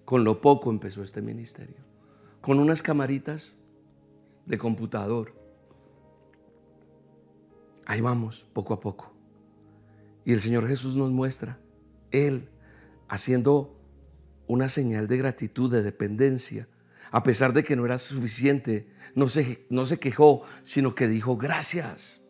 [0.05, 1.77] Con lo poco empezó este ministerio,
[2.41, 3.55] con unas camaritas
[4.45, 5.33] de computador.
[7.85, 9.13] Ahí vamos, poco a poco.
[10.25, 11.59] Y el Señor Jesús nos muestra,
[12.11, 12.49] Él
[13.07, 13.77] haciendo
[14.47, 16.67] una señal de gratitud, de dependencia,
[17.11, 21.37] a pesar de que no era suficiente, no se, no se quejó, sino que dijo
[21.37, 22.23] gracias.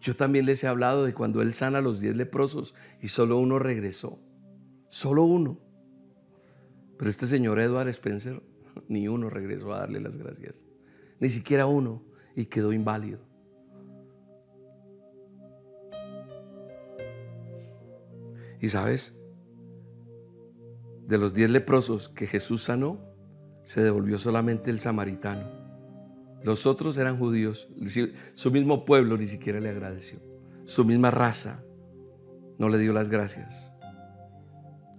[0.00, 3.38] Yo también les he hablado de cuando Él sana a los diez leprosos y solo
[3.38, 4.18] uno regresó.
[4.92, 5.58] Solo uno.
[6.98, 8.42] Pero este señor Edward Spencer,
[8.88, 10.54] ni uno regresó a darle las gracias.
[11.18, 12.02] Ni siquiera uno.
[12.36, 13.20] Y quedó inválido.
[18.60, 19.16] Y sabes,
[21.08, 23.00] de los diez leprosos que Jesús sanó,
[23.64, 25.50] se devolvió solamente el samaritano.
[26.44, 27.70] Los otros eran judíos.
[28.34, 30.18] Su mismo pueblo ni siquiera le agradeció.
[30.64, 31.64] Su misma raza
[32.58, 33.72] no le dio las gracias.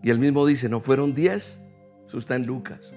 [0.03, 1.61] Y él mismo dice, no fueron diez.
[2.05, 2.93] Eso está en Lucas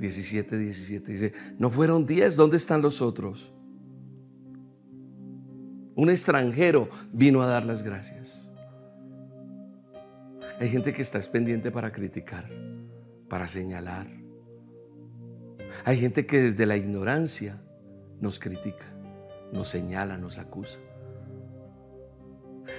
[0.00, 1.12] 17, 17.
[1.12, 2.36] Dice, no fueron diez.
[2.36, 3.52] ¿Dónde están los otros?
[5.94, 8.50] Un extranjero vino a dar las gracias.
[10.58, 12.48] Hay gente que está pendiente para criticar,
[13.28, 14.06] para señalar.
[15.84, 17.60] Hay gente que desde la ignorancia
[18.20, 18.86] nos critica,
[19.52, 20.80] nos señala, nos acusa.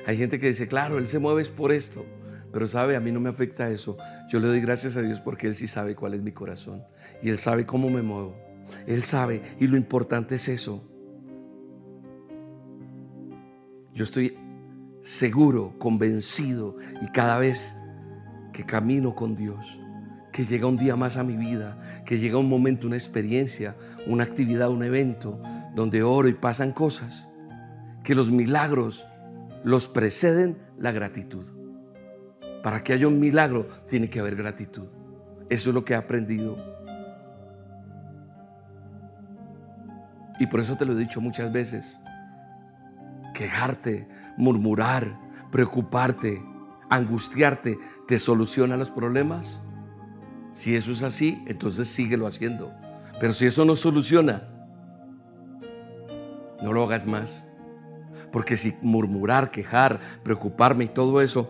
[0.05, 2.05] Hay gente que dice, claro, Él se mueve es por esto,
[2.51, 3.97] pero sabe, a mí no me afecta eso.
[4.29, 6.83] Yo le doy gracias a Dios porque Él sí sabe cuál es mi corazón
[7.21, 8.35] y Él sabe cómo me muevo.
[8.87, 10.87] Él sabe y lo importante es eso.
[13.93, 14.37] Yo estoy
[15.01, 17.75] seguro, convencido y cada vez
[18.53, 19.81] que camino con Dios,
[20.31, 23.75] que llega un día más a mi vida, que llega un momento, una experiencia,
[24.07, 25.41] una actividad, un evento
[25.75, 27.27] donde oro y pasan cosas,
[28.03, 29.07] que los milagros
[29.63, 31.60] los preceden la gratitud.
[32.63, 34.87] Para que haya un milagro tiene que haber gratitud.
[35.49, 36.57] Eso es lo que he aprendido.
[40.39, 41.99] Y por eso te lo he dicho muchas veces
[43.33, 45.17] quejarte, murmurar,
[45.51, 46.43] preocuparte,
[46.89, 49.61] angustiarte, ¿te soluciona los problemas?
[50.53, 52.71] Si eso es así, entonces síguelo haciendo.
[53.19, 54.47] Pero si eso no soluciona,
[56.61, 57.45] no lo hagas más.
[58.31, 61.49] Porque si murmurar, quejar, preocuparme y todo eso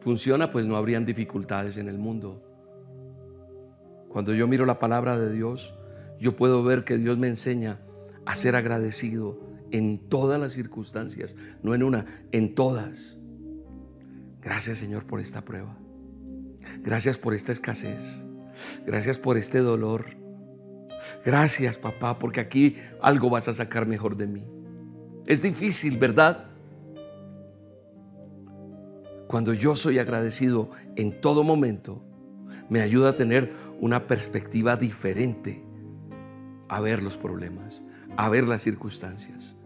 [0.00, 2.42] funciona, pues no habrían dificultades en el mundo.
[4.08, 5.74] Cuando yo miro la palabra de Dios,
[6.18, 7.80] yo puedo ver que Dios me enseña
[8.26, 9.40] a ser agradecido
[9.70, 13.18] en todas las circunstancias, no en una, en todas.
[14.42, 15.76] Gracias Señor por esta prueba.
[16.82, 18.24] Gracias por esta escasez.
[18.86, 20.06] Gracias por este dolor.
[21.24, 24.44] Gracias papá, porque aquí algo vas a sacar mejor de mí.
[25.26, 26.49] Es difícil, ¿verdad?
[29.30, 32.02] Cuando yo soy agradecido en todo momento,
[32.68, 35.64] me ayuda a tener una perspectiva diferente
[36.68, 37.84] a ver los problemas,
[38.16, 39.56] a ver las circunstancias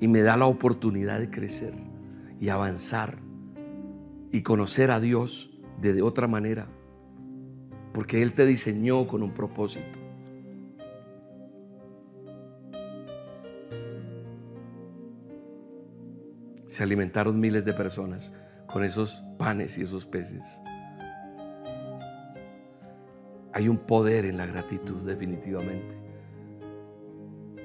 [0.00, 1.72] y me da la oportunidad de crecer
[2.38, 3.16] y avanzar
[4.32, 6.68] y conocer a Dios de otra manera.
[7.94, 9.98] porque Él te diseñó con un propósito.
[16.66, 18.34] Se alimentaron miles de personas
[18.68, 20.62] con esos panes y esos peces.
[23.52, 25.98] Hay un poder en la gratitud, definitivamente.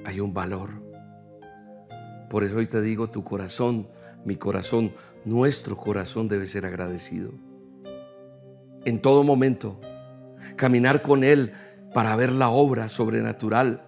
[0.05, 0.81] Hay un valor.
[2.29, 3.87] Por eso hoy te digo, tu corazón,
[4.25, 4.93] mi corazón,
[5.25, 7.31] nuestro corazón debe ser agradecido.
[8.85, 9.79] En todo momento,
[10.55, 11.51] caminar con Él
[11.93, 13.85] para ver la obra sobrenatural.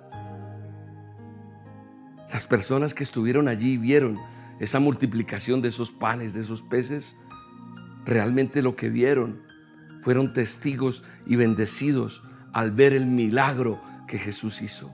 [2.31, 4.19] Las personas que estuvieron allí vieron
[4.59, 7.17] esa multiplicación de esos panes, de esos peces,
[8.05, 9.41] realmente lo que vieron
[10.01, 14.93] fueron testigos y bendecidos al ver el milagro que Jesús hizo.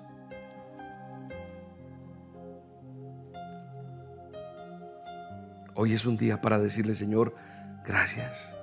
[5.76, 7.36] Hoy es un día para decirle, Señor,
[7.86, 8.56] gracias.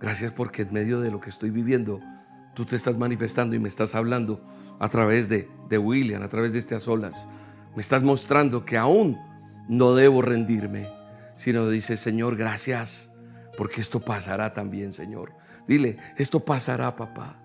[0.00, 2.00] Gracias porque en medio de lo que estoy viviendo,
[2.54, 4.44] tú te estás manifestando y me estás hablando
[4.78, 7.28] a través de, de William, a través de este a solas.
[7.74, 9.18] Me estás mostrando que aún
[9.68, 10.88] no debo rendirme,
[11.36, 13.10] sino dice, Señor, gracias,
[13.56, 15.32] porque esto pasará también, Señor.
[15.66, 17.38] Dile, esto pasará, papá.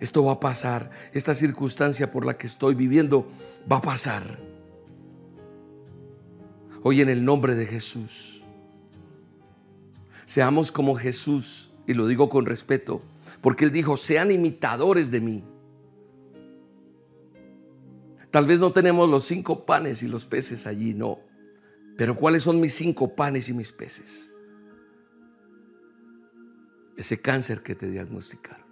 [0.00, 0.90] Esto va a pasar.
[1.12, 3.28] Esta circunstancia por la que estoy viviendo
[3.70, 4.38] va a pasar.
[6.82, 8.44] Hoy en el nombre de Jesús,
[10.24, 13.02] seamos como Jesús, y lo digo con respeto,
[13.40, 15.44] porque Él dijo, sean imitadores de mí.
[18.30, 21.20] Tal vez no tenemos los cinco panes y los peces allí, no.
[21.96, 24.32] Pero ¿cuáles son mis cinco panes y mis peces?
[26.96, 28.66] Ese cáncer que te diagnosticaron.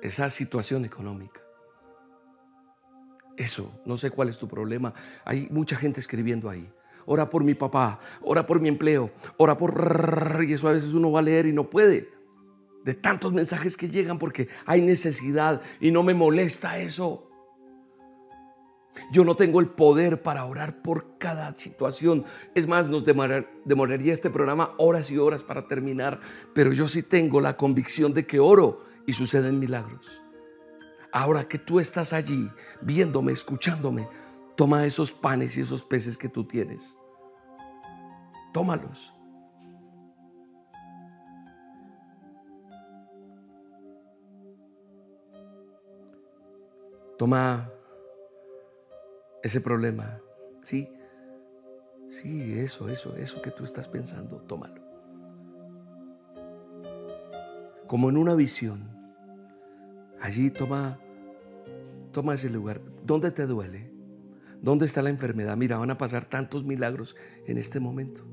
[0.00, 1.40] Esa situación económica.
[3.36, 4.94] Eso, no sé cuál es tu problema.
[5.24, 6.70] Hay mucha gente escribiendo ahí.
[7.06, 10.44] Ora por mi papá, ora por mi empleo, ora por...
[10.46, 12.19] Y eso a veces uno va a leer y no puede
[12.84, 17.26] de tantos mensajes que llegan porque hay necesidad y no me molesta eso.
[19.12, 22.24] Yo no tengo el poder para orar por cada situación.
[22.54, 26.20] Es más, nos demoraría este programa horas y horas para terminar,
[26.54, 30.22] pero yo sí tengo la convicción de que oro y suceden milagros.
[31.12, 32.50] Ahora que tú estás allí,
[32.82, 34.08] viéndome, escuchándome,
[34.56, 36.96] toma esos panes y esos peces que tú tienes.
[38.52, 39.14] Tómalos
[47.20, 47.70] Toma
[49.42, 50.22] ese problema,
[50.62, 50.90] ¿sí?
[52.08, 54.80] Sí, eso, eso, eso que tú estás pensando, tómalo.
[57.86, 58.88] Como en una visión.
[60.18, 60.98] Allí toma,
[62.10, 62.80] toma ese lugar.
[63.04, 63.92] ¿Dónde te duele?
[64.62, 65.58] ¿Dónde está la enfermedad?
[65.58, 68.24] Mira, van a pasar tantos milagros en este momento.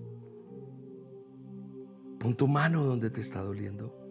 [2.20, 4.07] Pon tu mano donde te está doliendo.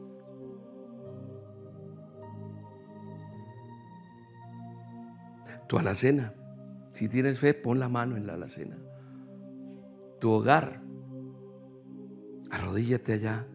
[5.68, 6.34] Tu alacena.
[6.90, 8.78] Si tienes fe, pon la mano en la alacena.
[10.20, 10.82] Tu hogar.
[12.50, 13.46] Arrodíllate allá,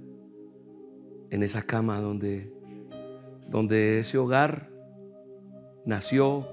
[1.30, 2.54] en esa cama donde,
[3.48, 4.70] donde ese hogar
[5.86, 6.48] nació,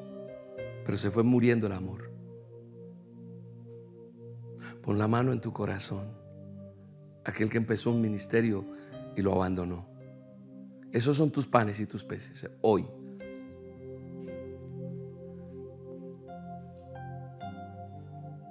[0.86, 2.12] pero se fue muriendo el amor.
[4.82, 6.16] Pon la mano en tu corazón.
[7.24, 8.64] Aquel que empezó un ministerio
[9.16, 9.86] y lo abandonó.
[10.92, 12.48] Esos son tus panes y tus peces.
[12.62, 12.86] Hoy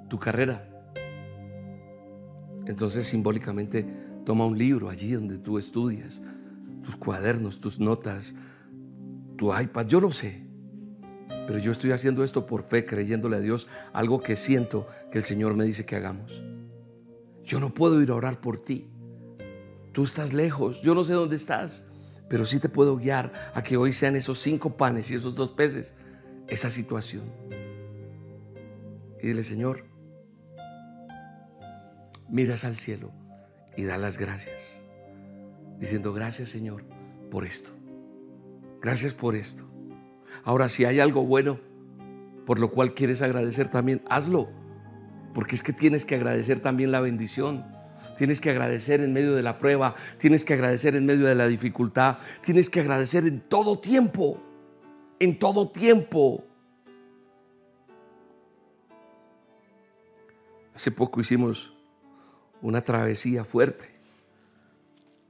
[0.07, 0.67] tu carrera.
[2.65, 3.85] Entonces simbólicamente
[4.25, 6.21] toma un libro allí donde tú estudias,
[6.83, 8.35] tus cuadernos, tus notas,
[9.37, 10.45] tu iPad, yo no sé.
[11.47, 15.23] Pero yo estoy haciendo esto por fe, creyéndole a Dios algo que siento que el
[15.23, 16.43] Señor me dice que hagamos.
[17.43, 18.89] Yo no puedo ir a orar por ti.
[19.93, 21.85] Tú estás lejos, yo no sé dónde estás,
[22.29, 25.49] pero sí te puedo guiar a que hoy sean esos cinco panes y esos dos
[25.49, 25.95] peces,
[26.49, 27.23] esa situación.
[29.21, 29.85] Y dile, Señor,
[32.29, 33.11] miras al cielo
[33.75, 34.81] y da las gracias,
[35.79, 36.83] diciendo gracias Señor
[37.29, 37.71] por esto.
[38.81, 39.63] Gracias por esto.
[40.43, 41.59] Ahora, si hay algo bueno
[42.47, 44.47] por lo cual quieres agradecer también, hazlo.
[45.33, 47.65] Porque es que tienes que agradecer también la bendición.
[48.15, 49.95] Tienes que agradecer en medio de la prueba.
[50.17, 52.19] Tienes que agradecer en medio de la dificultad.
[52.41, 54.41] Tienes que agradecer en todo tiempo.
[55.19, 56.45] En todo tiempo.
[60.73, 61.76] Hace poco hicimos
[62.61, 63.89] una travesía fuerte.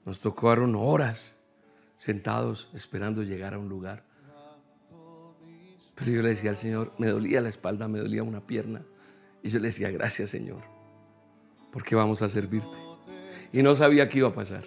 [0.05, 1.36] Nos tocaron horas
[1.97, 4.03] sentados esperando llegar a un lugar.
[5.95, 8.84] Pero yo le decía al Señor, me dolía la espalda, me dolía una pierna.
[9.41, 10.63] Y yo le decía, gracias Señor,
[11.71, 12.78] porque vamos a servirte.
[13.51, 14.65] Y no sabía qué iba a pasar.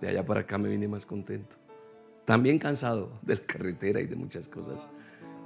[0.00, 1.56] de allá para acá me vine más contento.
[2.24, 4.88] También cansado de la carretera y de muchas cosas,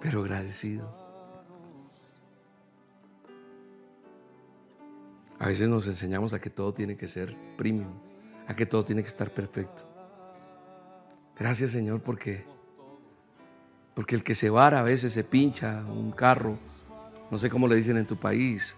[0.00, 1.05] pero agradecido.
[5.38, 7.92] A veces nos enseñamos a que todo tiene que ser premium,
[8.46, 9.84] a que todo tiene que estar perfecto.
[11.38, 12.44] Gracias Señor porque
[13.94, 16.58] porque el que se vara a veces se pincha un carro,
[17.30, 18.76] no sé cómo le dicen en tu país,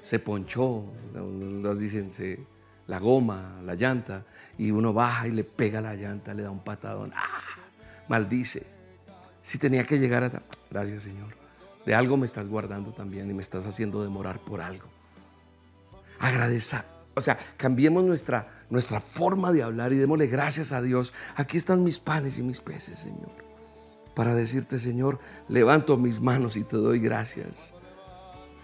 [0.00, 0.84] se ponchó,
[1.78, 2.40] dicen se,
[2.86, 4.24] la goma, la llanta,
[4.56, 7.26] y uno baja y le pega la llanta, le da un patadón, ¡ah!
[8.08, 8.66] maldice.
[9.42, 10.42] Si tenía que llegar a...
[10.70, 11.36] Gracias Señor.
[11.84, 14.97] De algo me estás guardando también y me estás haciendo demorar por algo.
[16.18, 16.84] Agradecer.
[17.14, 21.14] O sea, cambiemos nuestra, nuestra forma de hablar y démosle gracias a Dios.
[21.36, 23.30] Aquí están mis panes y mis peces, Señor.
[24.14, 27.74] Para decirte, Señor, levanto mis manos y te doy gracias.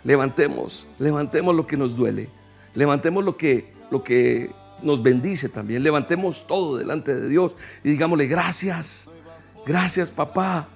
[0.04, 2.28] Levantemos, levantemos lo que nos duele.
[2.74, 4.50] Levantemos lo que, lo que
[4.82, 5.82] nos bendice también.
[5.82, 9.08] Levantemos todo delante de Dios y digámosle gracias.
[9.66, 10.68] Gracias, papá.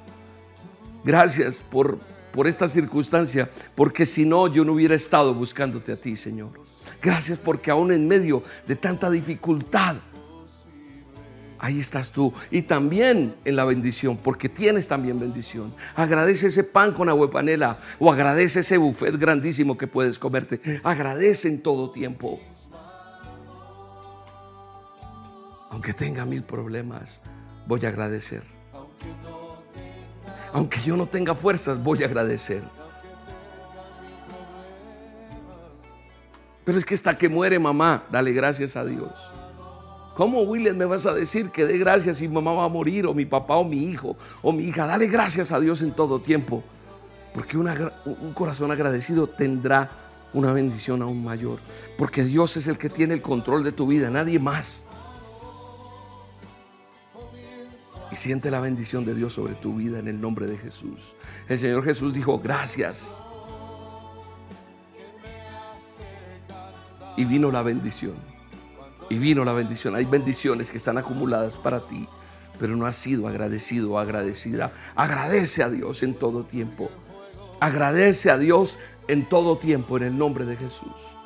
[1.05, 1.99] Gracias por,
[2.33, 6.51] por esta circunstancia, porque si no, yo no hubiera estado buscándote a ti, Señor.
[7.03, 9.97] Gracias porque aún en medio de tanta dificultad,
[11.59, 12.33] ahí estás tú.
[12.51, 15.75] Y también en la bendición, porque tienes también bendición.
[15.95, 20.61] Agradece ese pan con agua panela o agradece ese buffet grandísimo que puedes comerte.
[20.83, 22.41] Agradece en todo tiempo.
[25.71, 27.21] Aunque tenga mil problemas,
[27.67, 28.43] voy a agradecer.
[30.53, 32.63] Aunque yo no tenga fuerzas, voy a agradecer.
[36.65, 39.11] Pero es que hasta que muere mamá, dale gracias a Dios.
[40.15, 43.15] ¿Cómo, William, me vas a decir que dé gracias si mamá va a morir, o
[43.15, 44.85] mi papá, o mi hijo, o mi hija?
[44.85, 46.63] Dale gracias a Dios en todo tiempo.
[47.33, 49.91] Porque un corazón agradecido tendrá
[50.33, 51.59] una bendición aún mayor.
[51.97, 54.83] Porque Dios es el que tiene el control de tu vida, nadie más.
[58.11, 61.15] Y siente la bendición de Dios sobre tu vida en el nombre de Jesús.
[61.49, 63.15] El Señor Jesús dijo, gracias.
[67.17, 68.15] Y vino la bendición.
[69.11, 69.95] Y vino la bendición.
[69.95, 72.09] Hay bendiciones que están acumuladas para ti,
[72.59, 74.73] pero no has sido agradecido o agradecida.
[74.95, 76.91] Agradece a Dios en todo tiempo.
[77.61, 78.79] Agradece a Dios
[79.09, 81.17] en todo tiempo en el nombre de Jesús.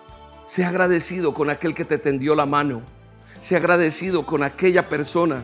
[0.47, 2.83] Sea agradecido con aquel que te tendió la mano.
[3.41, 5.43] Sea agradecido con aquella persona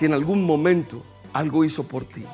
[0.00, 1.02] que en algún momento
[1.34, 2.24] algo hizo por ti.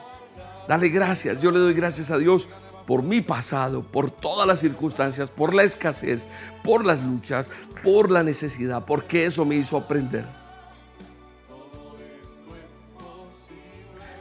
[0.68, 1.42] Dale gracias.
[1.42, 2.48] Yo le doy gracias a Dios
[2.86, 6.28] por mi pasado, por todas las circunstancias, por la escasez,
[6.62, 7.50] por las luchas,
[7.82, 10.24] por la necesidad, porque eso me hizo aprender.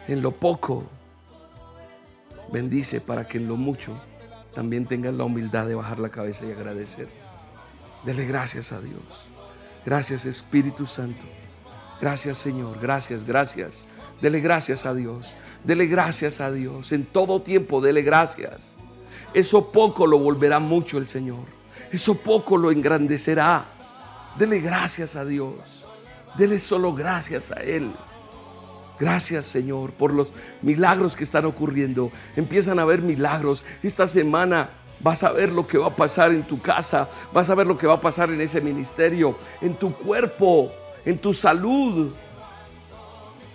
[0.08, 0.86] En lo poco,
[2.52, 3.96] bendice para que en lo mucho
[4.56, 7.10] también tengas la humildad de bajar la cabeza y agradecer.
[8.04, 9.28] Dele gracias a Dios.
[9.86, 11.28] Gracias Espíritu Santo.
[12.02, 13.88] Gracias Señor, gracias, gracias.
[14.22, 15.38] Dele gracias a Dios.
[15.64, 16.92] Dele gracias a Dios.
[16.92, 18.78] En todo tiempo, dele gracias.
[19.34, 21.46] Eso poco lo volverá mucho el Señor.
[21.92, 23.66] Eso poco lo engrandecerá.
[24.38, 25.86] Dele gracias a Dios.
[26.38, 27.92] Dele solo gracias a Él.
[29.00, 30.32] Gracias Señor por los
[30.62, 32.12] milagros que están ocurriendo.
[32.36, 33.66] Empiezan a haber milagros.
[33.84, 34.70] Esta semana
[35.00, 37.10] vas a ver lo que va a pasar en tu casa.
[37.34, 40.72] Vas a ver lo que va a pasar en ese ministerio, en tu cuerpo
[41.06, 42.14] en tu salud,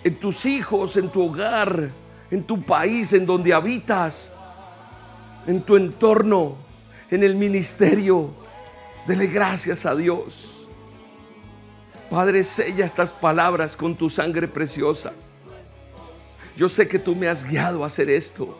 [0.04, 1.90] en tus hijos, en tu hogar,
[2.30, 4.32] en tu país, en donde habitas,
[5.46, 6.56] en tu entorno,
[7.10, 8.30] en el ministerio.
[9.06, 10.68] Dele gracias a Dios.
[12.08, 15.12] Padre, sella estas palabras con tu sangre preciosa.
[16.56, 18.56] Yo sé que tú me has guiado a hacer esto.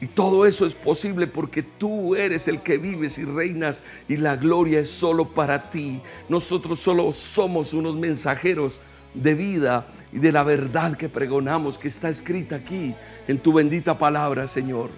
[0.00, 4.36] Y todo eso es posible porque tú eres el que vives y reinas y la
[4.36, 6.00] gloria es solo para ti.
[6.28, 8.80] Nosotros solo somos unos mensajeros
[9.14, 12.94] de vida y de la verdad que pregonamos, que está escrita aquí
[13.26, 14.90] en tu bendita palabra, Señor.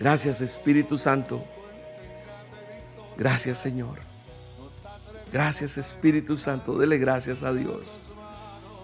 [0.00, 1.44] Gracias Espíritu Santo.
[3.16, 4.00] Gracias Señor.
[5.32, 6.76] Gracias Espíritu Santo.
[6.76, 7.84] Dele gracias a Dios.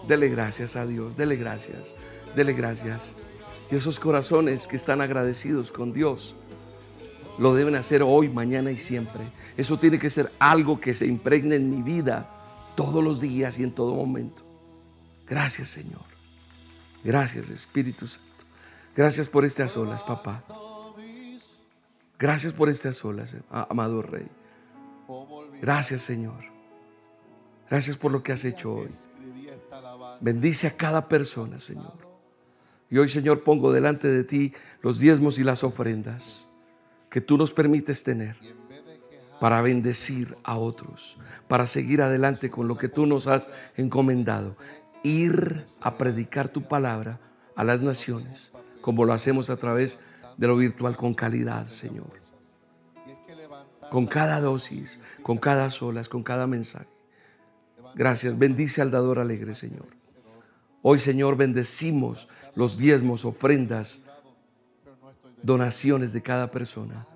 [0.07, 1.17] Dele gracias a Dios.
[1.17, 1.97] Dele gracias.
[2.37, 3.17] Dele gracias.
[3.71, 6.35] Y esos corazones que están agradecidos con Dios
[7.39, 9.33] lo deben hacer hoy, mañana y siempre.
[9.57, 12.29] Eso tiene que ser algo que se impregne en mi vida
[12.75, 14.45] todos los días y en todo momento.
[15.27, 16.05] Gracias Señor.
[17.05, 18.45] Gracias Espíritu Santo.
[18.97, 20.45] Gracias por estas olas, papá.
[22.19, 24.29] Gracias por estas olas, amado Rey.
[25.63, 26.45] Gracias Señor.
[27.71, 28.91] Gracias por lo que has hecho hoy.
[30.21, 32.10] Bendice a cada persona, Señor.
[32.91, 36.49] Y hoy, Señor, pongo delante de ti los diezmos y las ofrendas
[37.09, 38.37] que tú nos permites tener.
[39.41, 41.19] para bendecir a otros,
[41.49, 44.55] para seguir adelante con lo que tú nos has encomendado.
[45.03, 47.19] Ir a predicar tu palabra
[47.57, 49.99] a las naciones, como lo hacemos a través
[50.37, 52.11] de lo virtual con calidad, Señor.
[53.91, 56.89] Con cada dosis, con cada solas, con cada mensaje.
[57.95, 58.39] Gracias.
[58.39, 59.89] Bendice al dador alegre, Señor.
[60.83, 64.01] Hoy, Señor, bendecimos los diezmos, ofrendas,
[65.43, 67.07] donaciones de cada persona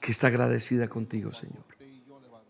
[0.00, 1.64] que está agradecida contigo, Señor.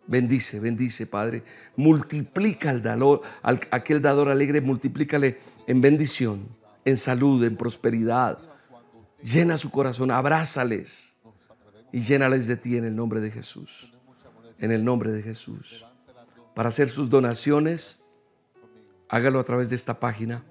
[0.06, 1.42] Bendice, bendice, Padre.
[1.76, 6.46] Multiplica al dador, aquel dador alegre, multiplícale en bendición,
[6.84, 8.38] en salud, en prosperidad.
[9.22, 11.16] Llena su corazón, abrázales
[11.92, 13.92] y llénales de ti en el nombre de Jesús.
[14.58, 15.84] En el nombre de Jesús.
[16.54, 17.98] Para hacer sus donaciones,
[19.08, 20.44] hágalo a través de esta página,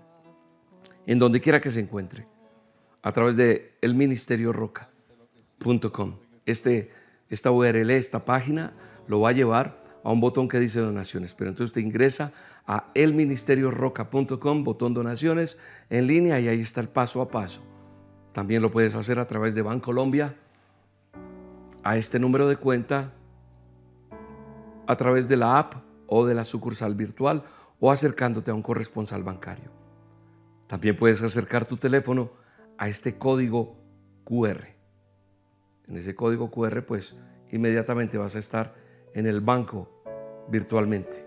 [1.07, 2.27] en donde quiera que se encuentre,
[3.01, 6.15] a través de elministerioroca.com.
[6.45, 6.91] Este,
[7.29, 8.73] esta URL, esta página,
[9.07, 11.33] lo va a llevar a un botón que dice donaciones.
[11.33, 12.31] Pero entonces usted ingresa
[12.67, 15.57] a elministerioroca.com, botón donaciones
[15.89, 17.61] en línea y ahí está el paso a paso.
[18.31, 20.35] También lo puedes hacer a través de Bancolombia,
[21.83, 23.13] a este número de cuenta,
[24.87, 25.75] a través de la app
[26.07, 27.43] o de la sucursal virtual
[27.79, 29.74] o acercándote a un corresponsal bancario.
[30.67, 32.31] También puedes acercar tu teléfono
[32.77, 33.77] a este código
[34.23, 34.65] QR.
[35.87, 37.15] En ese código QR, pues
[37.51, 38.75] inmediatamente vas a estar
[39.13, 40.03] en el banco
[40.49, 41.25] virtualmente.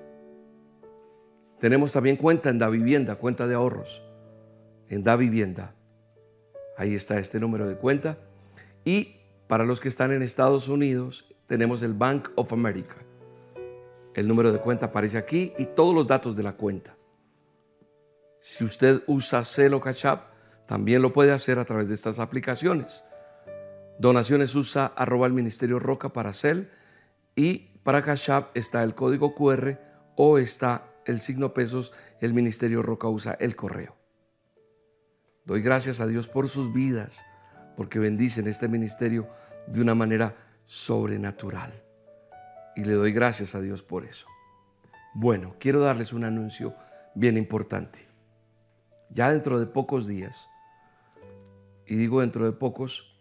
[1.61, 4.03] Tenemos también cuenta en Da Vivienda, cuenta de ahorros.
[4.89, 5.74] En Da Vivienda.
[6.76, 8.18] Ahí está este número de cuenta.
[8.84, 9.16] Y
[9.49, 12.97] para los que están en Estados Unidos, tenemos el Bank of America.
[14.14, 16.98] El número de cuenta aparece aquí y todos los datos de la cuenta.
[18.41, 20.30] Si usted usa Celo Cash App,
[20.66, 23.05] también lo puede hacer a través de estas aplicaciones.
[23.99, 26.70] Donaciones usa arroba el Ministerio Roca para Cel
[27.34, 29.78] y para Cash App está el código QR
[30.16, 33.97] o está el signo pesos, el Ministerio Roca usa el correo.
[35.45, 37.24] Doy gracias a Dios por sus vidas,
[37.76, 39.28] porque bendicen este ministerio
[39.66, 40.36] de una manera
[40.66, 41.72] sobrenatural
[42.76, 44.26] y le doy gracias a Dios por eso.
[45.14, 46.74] Bueno, quiero darles un anuncio
[47.14, 48.08] bien importante.
[49.11, 50.49] Ya dentro de pocos días,
[51.87, 53.19] y digo dentro de pocos,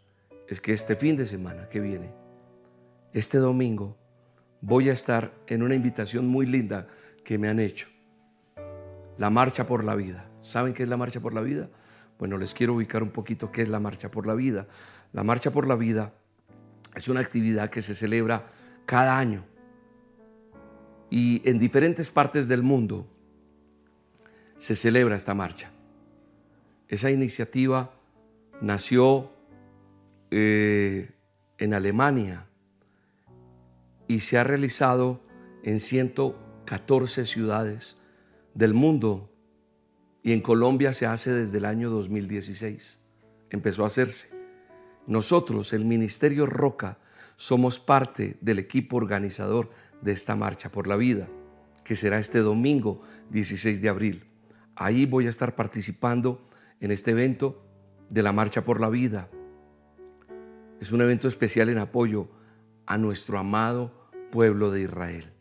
[0.47, 2.13] es que este fin de semana que viene,
[3.13, 3.97] este domingo,
[4.61, 6.87] voy a estar en una invitación muy linda
[7.23, 7.87] que me han hecho.
[9.17, 10.29] La Marcha por la Vida.
[10.41, 11.69] ¿Saben qué es la Marcha por la Vida?
[12.19, 14.67] Bueno, les quiero ubicar un poquito qué es la Marcha por la Vida.
[15.13, 16.13] La Marcha por la Vida
[16.95, 18.47] es una actividad que se celebra
[18.85, 19.45] cada año.
[21.09, 23.07] Y en diferentes partes del mundo
[24.57, 25.71] se celebra esta marcha.
[26.87, 27.91] Esa iniciativa
[28.61, 29.31] nació
[30.31, 31.11] eh,
[31.57, 32.47] en Alemania
[34.07, 35.21] y se ha realizado
[35.63, 37.97] en 114 ciudades
[38.53, 39.29] del mundo
[40.23, 42.99] y en Colombia se hace desde el año 2016.
[43.49, 44.29] Empezó a hacerse.
[45.05, 46.97] Nosotros, el Ministerio Roca,
[47.37, 49.69] somos parte del equipo organizador
[50.01, 51.29] de esta Marcha por la Vida,
[51.83, 54.25] que será este domingo 16 de abril.
[54.75, 56.47] Ahí voy a estar participando
[56.79, 57.63] en este evento
[58.09, 59.29] de la Marcha por la Vida.
[60.79, 62.29] Es un evento especial en apoyo
[62.85, 65.31] a nuestro amado pueblo de Israel.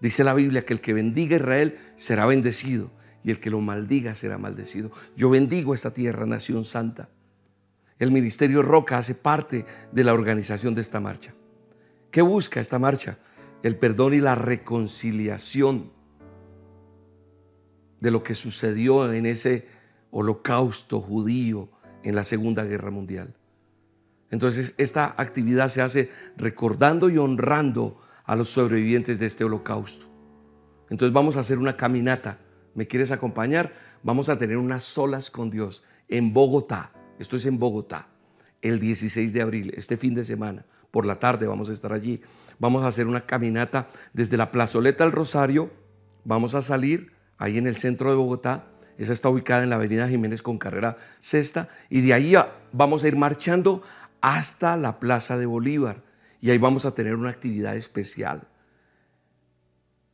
[0.00, 2.90] Dice la Biblia que el que bendiga a Israel será bendecido
[3.24, 4.90] y el que lo maldiga será maldecido.
[5.16, 7.08] Yo bendigo esta tierra, nación santa.
[7.98, 11.34] El Ministerio Roca hace parte de la organización de esta marcha.
[12.10, 13.18] ¿Qué busca esta marcha?
[13.62, 15.90] El perdón y la reconciliación
[18.00, 19.66] de lo que sucedió en ese
[20.10, 21.70] holocausto judío
[22.02, 23.34] en la Segunda Guerra Mundial.
[24.30, 30.06] Entonces, esta actividad se hace recordando y honrando a los sobrevivientes de este holocausto.
[30.90, 32.38] Entonces vamos a hacer una caminata.
[32.74, 33.72] ¿Me quieres acompañar?
[34.02, 36.92] Vamos a tener unas solas con Dios en Bogotá.
[37.18, 38.08] Esto es en Bogotá,
[38.60, 40.66] el 16 de abril, este fin de semana.
[40.90, 42.20] Por la tarde vamos a estar allí.
[42.58, 45.70] Vamos a hacer una caminata desde la plazoleta del Rosario.
[46.24, 48.68] Vamos a salir ahí en el centro de Bogotá.
[48.98, 51.68] Esa está ubicada en la avenida Jiménez con carrera sexta.
[51.90, 52.34] Y de ahí
[52.72, 53.82] vamos a ir marchando
[54.20, 56.02] hasta la Plaza de Bolívar.
[56.40, 58.48] Y ahí vamos a tener una actividad especial.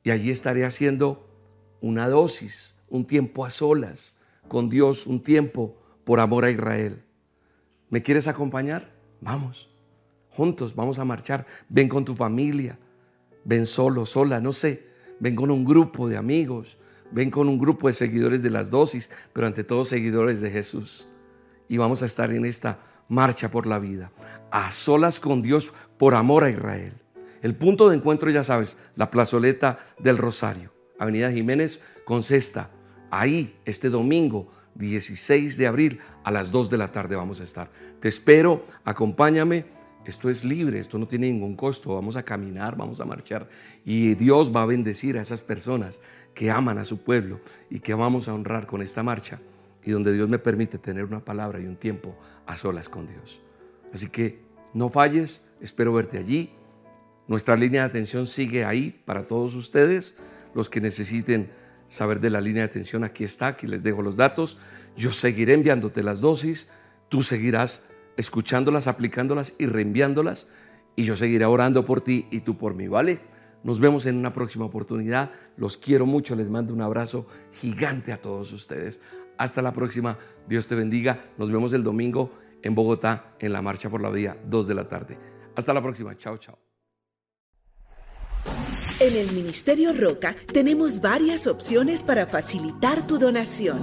[0.03, 1.29] Y allí estaré haciendo
[1.81, 4.15] una dosis, un tiempo a solas
[4.49, 7.05] con Dios, un tiempo por amor a Israel.
[7.89, 8.93] ¿Me quieres acompañar?
[9.21, 9.71] Vamos,
[10.31, 11.47] juntos, vamos a marchar.
[11.69, 12.79] Ven con tu familia,
[13.45, 14.91] ven solo, sola, no sé.
[15.21, 16.79] Ven con un grupo de amigos,
[17.13, 21.09] ven con un grupo de seguidores de las dosis, pero ante todo seguidores de Jesús.
[21.69, 24.11] Y vamos a estar en esta marcha por la vida,
[24.51, 26.95] a solas con Dios por amor a Israel.
[27.43, 32.71] El punto de encuentro, ya sabes, la plazoleta del Rosario, Avenida Jiménez con Cesta.
[33.11, 37.71] Ahí, este domingo 16 de abril a las 2 de la tarde vamos a estar.
[38.01, 39.67] Te espero, acompáñame.
[40.05, 41.95] Esto es libre, esto no tiene ningún costo.
[41.95, 43.49] Vamos a caminar, vamos a marchar
[43.85, 46.01] y Dios va a bendecir a esas personas
[46.35, 47.41] que aman a su pueblo
[47.71, 49.41] y que vamos a honrar con esta marcha
[49.85, 53.41] y donde Dios me permite tener una palabra y un tiempo a solas con Dios.
[53.93, 54.41] Así que
[54.75, 56.51] no falles, espero verte allí.
[57.29, 60.17] Nuestra línea de atención sigue ahí para todos ustedes,
[60.55, 61.51] los que necesiten
[61.89, 64.59] saber de la línea de atención, aquí está, aquí les dejo los datos.
[64.97, 66.69] Yo seguiré enviándote las dosis,
[67.09, 67.83] tú seguirás
[68.17, 70.47] escuchándolas, aplicándolas y reenviándolas,
[70.97, 73.21] y yo seguiré orando por ti y tú por mí, ¿vale?
[73.65, 75.31] Nos vemos en una próxima oportunidad.
[75.57, 79.01] Los quiero mucho, les mando un abrazo gigante a todos ustedes.
[79.39, 81.21] Hasta la próxima, Dios te bendiga.
[81.39, 82.33] Nos vemos el domingo
[82.63, 85.19] en Bogotá en la Marcha por la Vida, 2 de la tarde.
[85.55, 86.59] Hasta la próxima, chao, chao.
[89.01, 93.83] En el Ministerio Roca tenemos varias opciones para facilitar tu donación.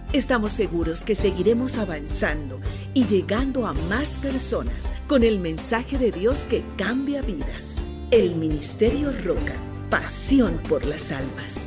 [0.13, 2.59] Estamos seguros que seguiremos avanzando
[2.93, 7.77] y llegando a más personas con el mensaje de Dios que cambia vidas.
[8.11, 9.53] El Ministerio Roca,
[9.89, 11.65] pasión por las almas.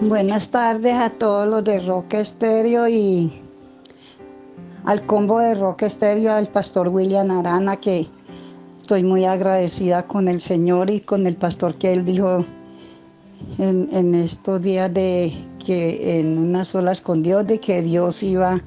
[0.00, 3.30] Buenas tardes a todos los de Roca Estéreo y
[4.86, 8.08] al combo de Roca Estéreo, al pastor William Arana, que
[8.88, 12.46] estoy muy agradecida con el Señor y con el pastor que él dijo
[13.58, 18.62] en, estos días de que en unas olas con Dios, de que Dios iba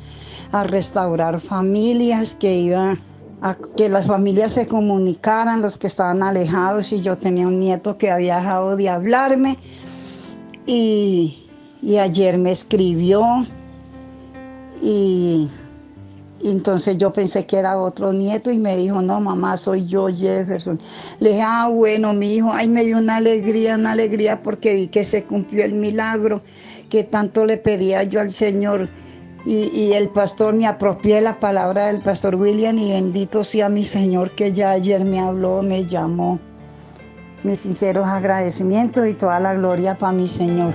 [0.51, 2.99] a restaurar familias, que iba
[3.41, 7.97] a que las familias se comunicaran, los que estaban alejados, y yo tenía un nieto
[7.97, 9.57] que había dejado de hablarme,
[10.67, 11.47] y,
[11.81, 13.47] y ayer me escribió,
[14.83, 15.49] y
[16.49, 20.79] entonces yo pensé que era otro nieto y me dijo, no, mamá, soy yo, Jefferson.
[21.19, 24.87] Le dije, ah, bueno, mi hijo, ay, me dio una alegría, una alegría porque vi
[24.87, 26.41] que se cumplió el milagro
[26.89, 28.89] que tanto le pedía yo al Señor.
[29.45, 33.83] Y, y el pastor, me apropié la palabra del pastor William y bendito sea mi
[33.83, 36.39] Señor que ya ayer me habló, me llamó.
[37.43, 40.73] Mis sinceros agradecimientos y toda la gloria para mi Señor.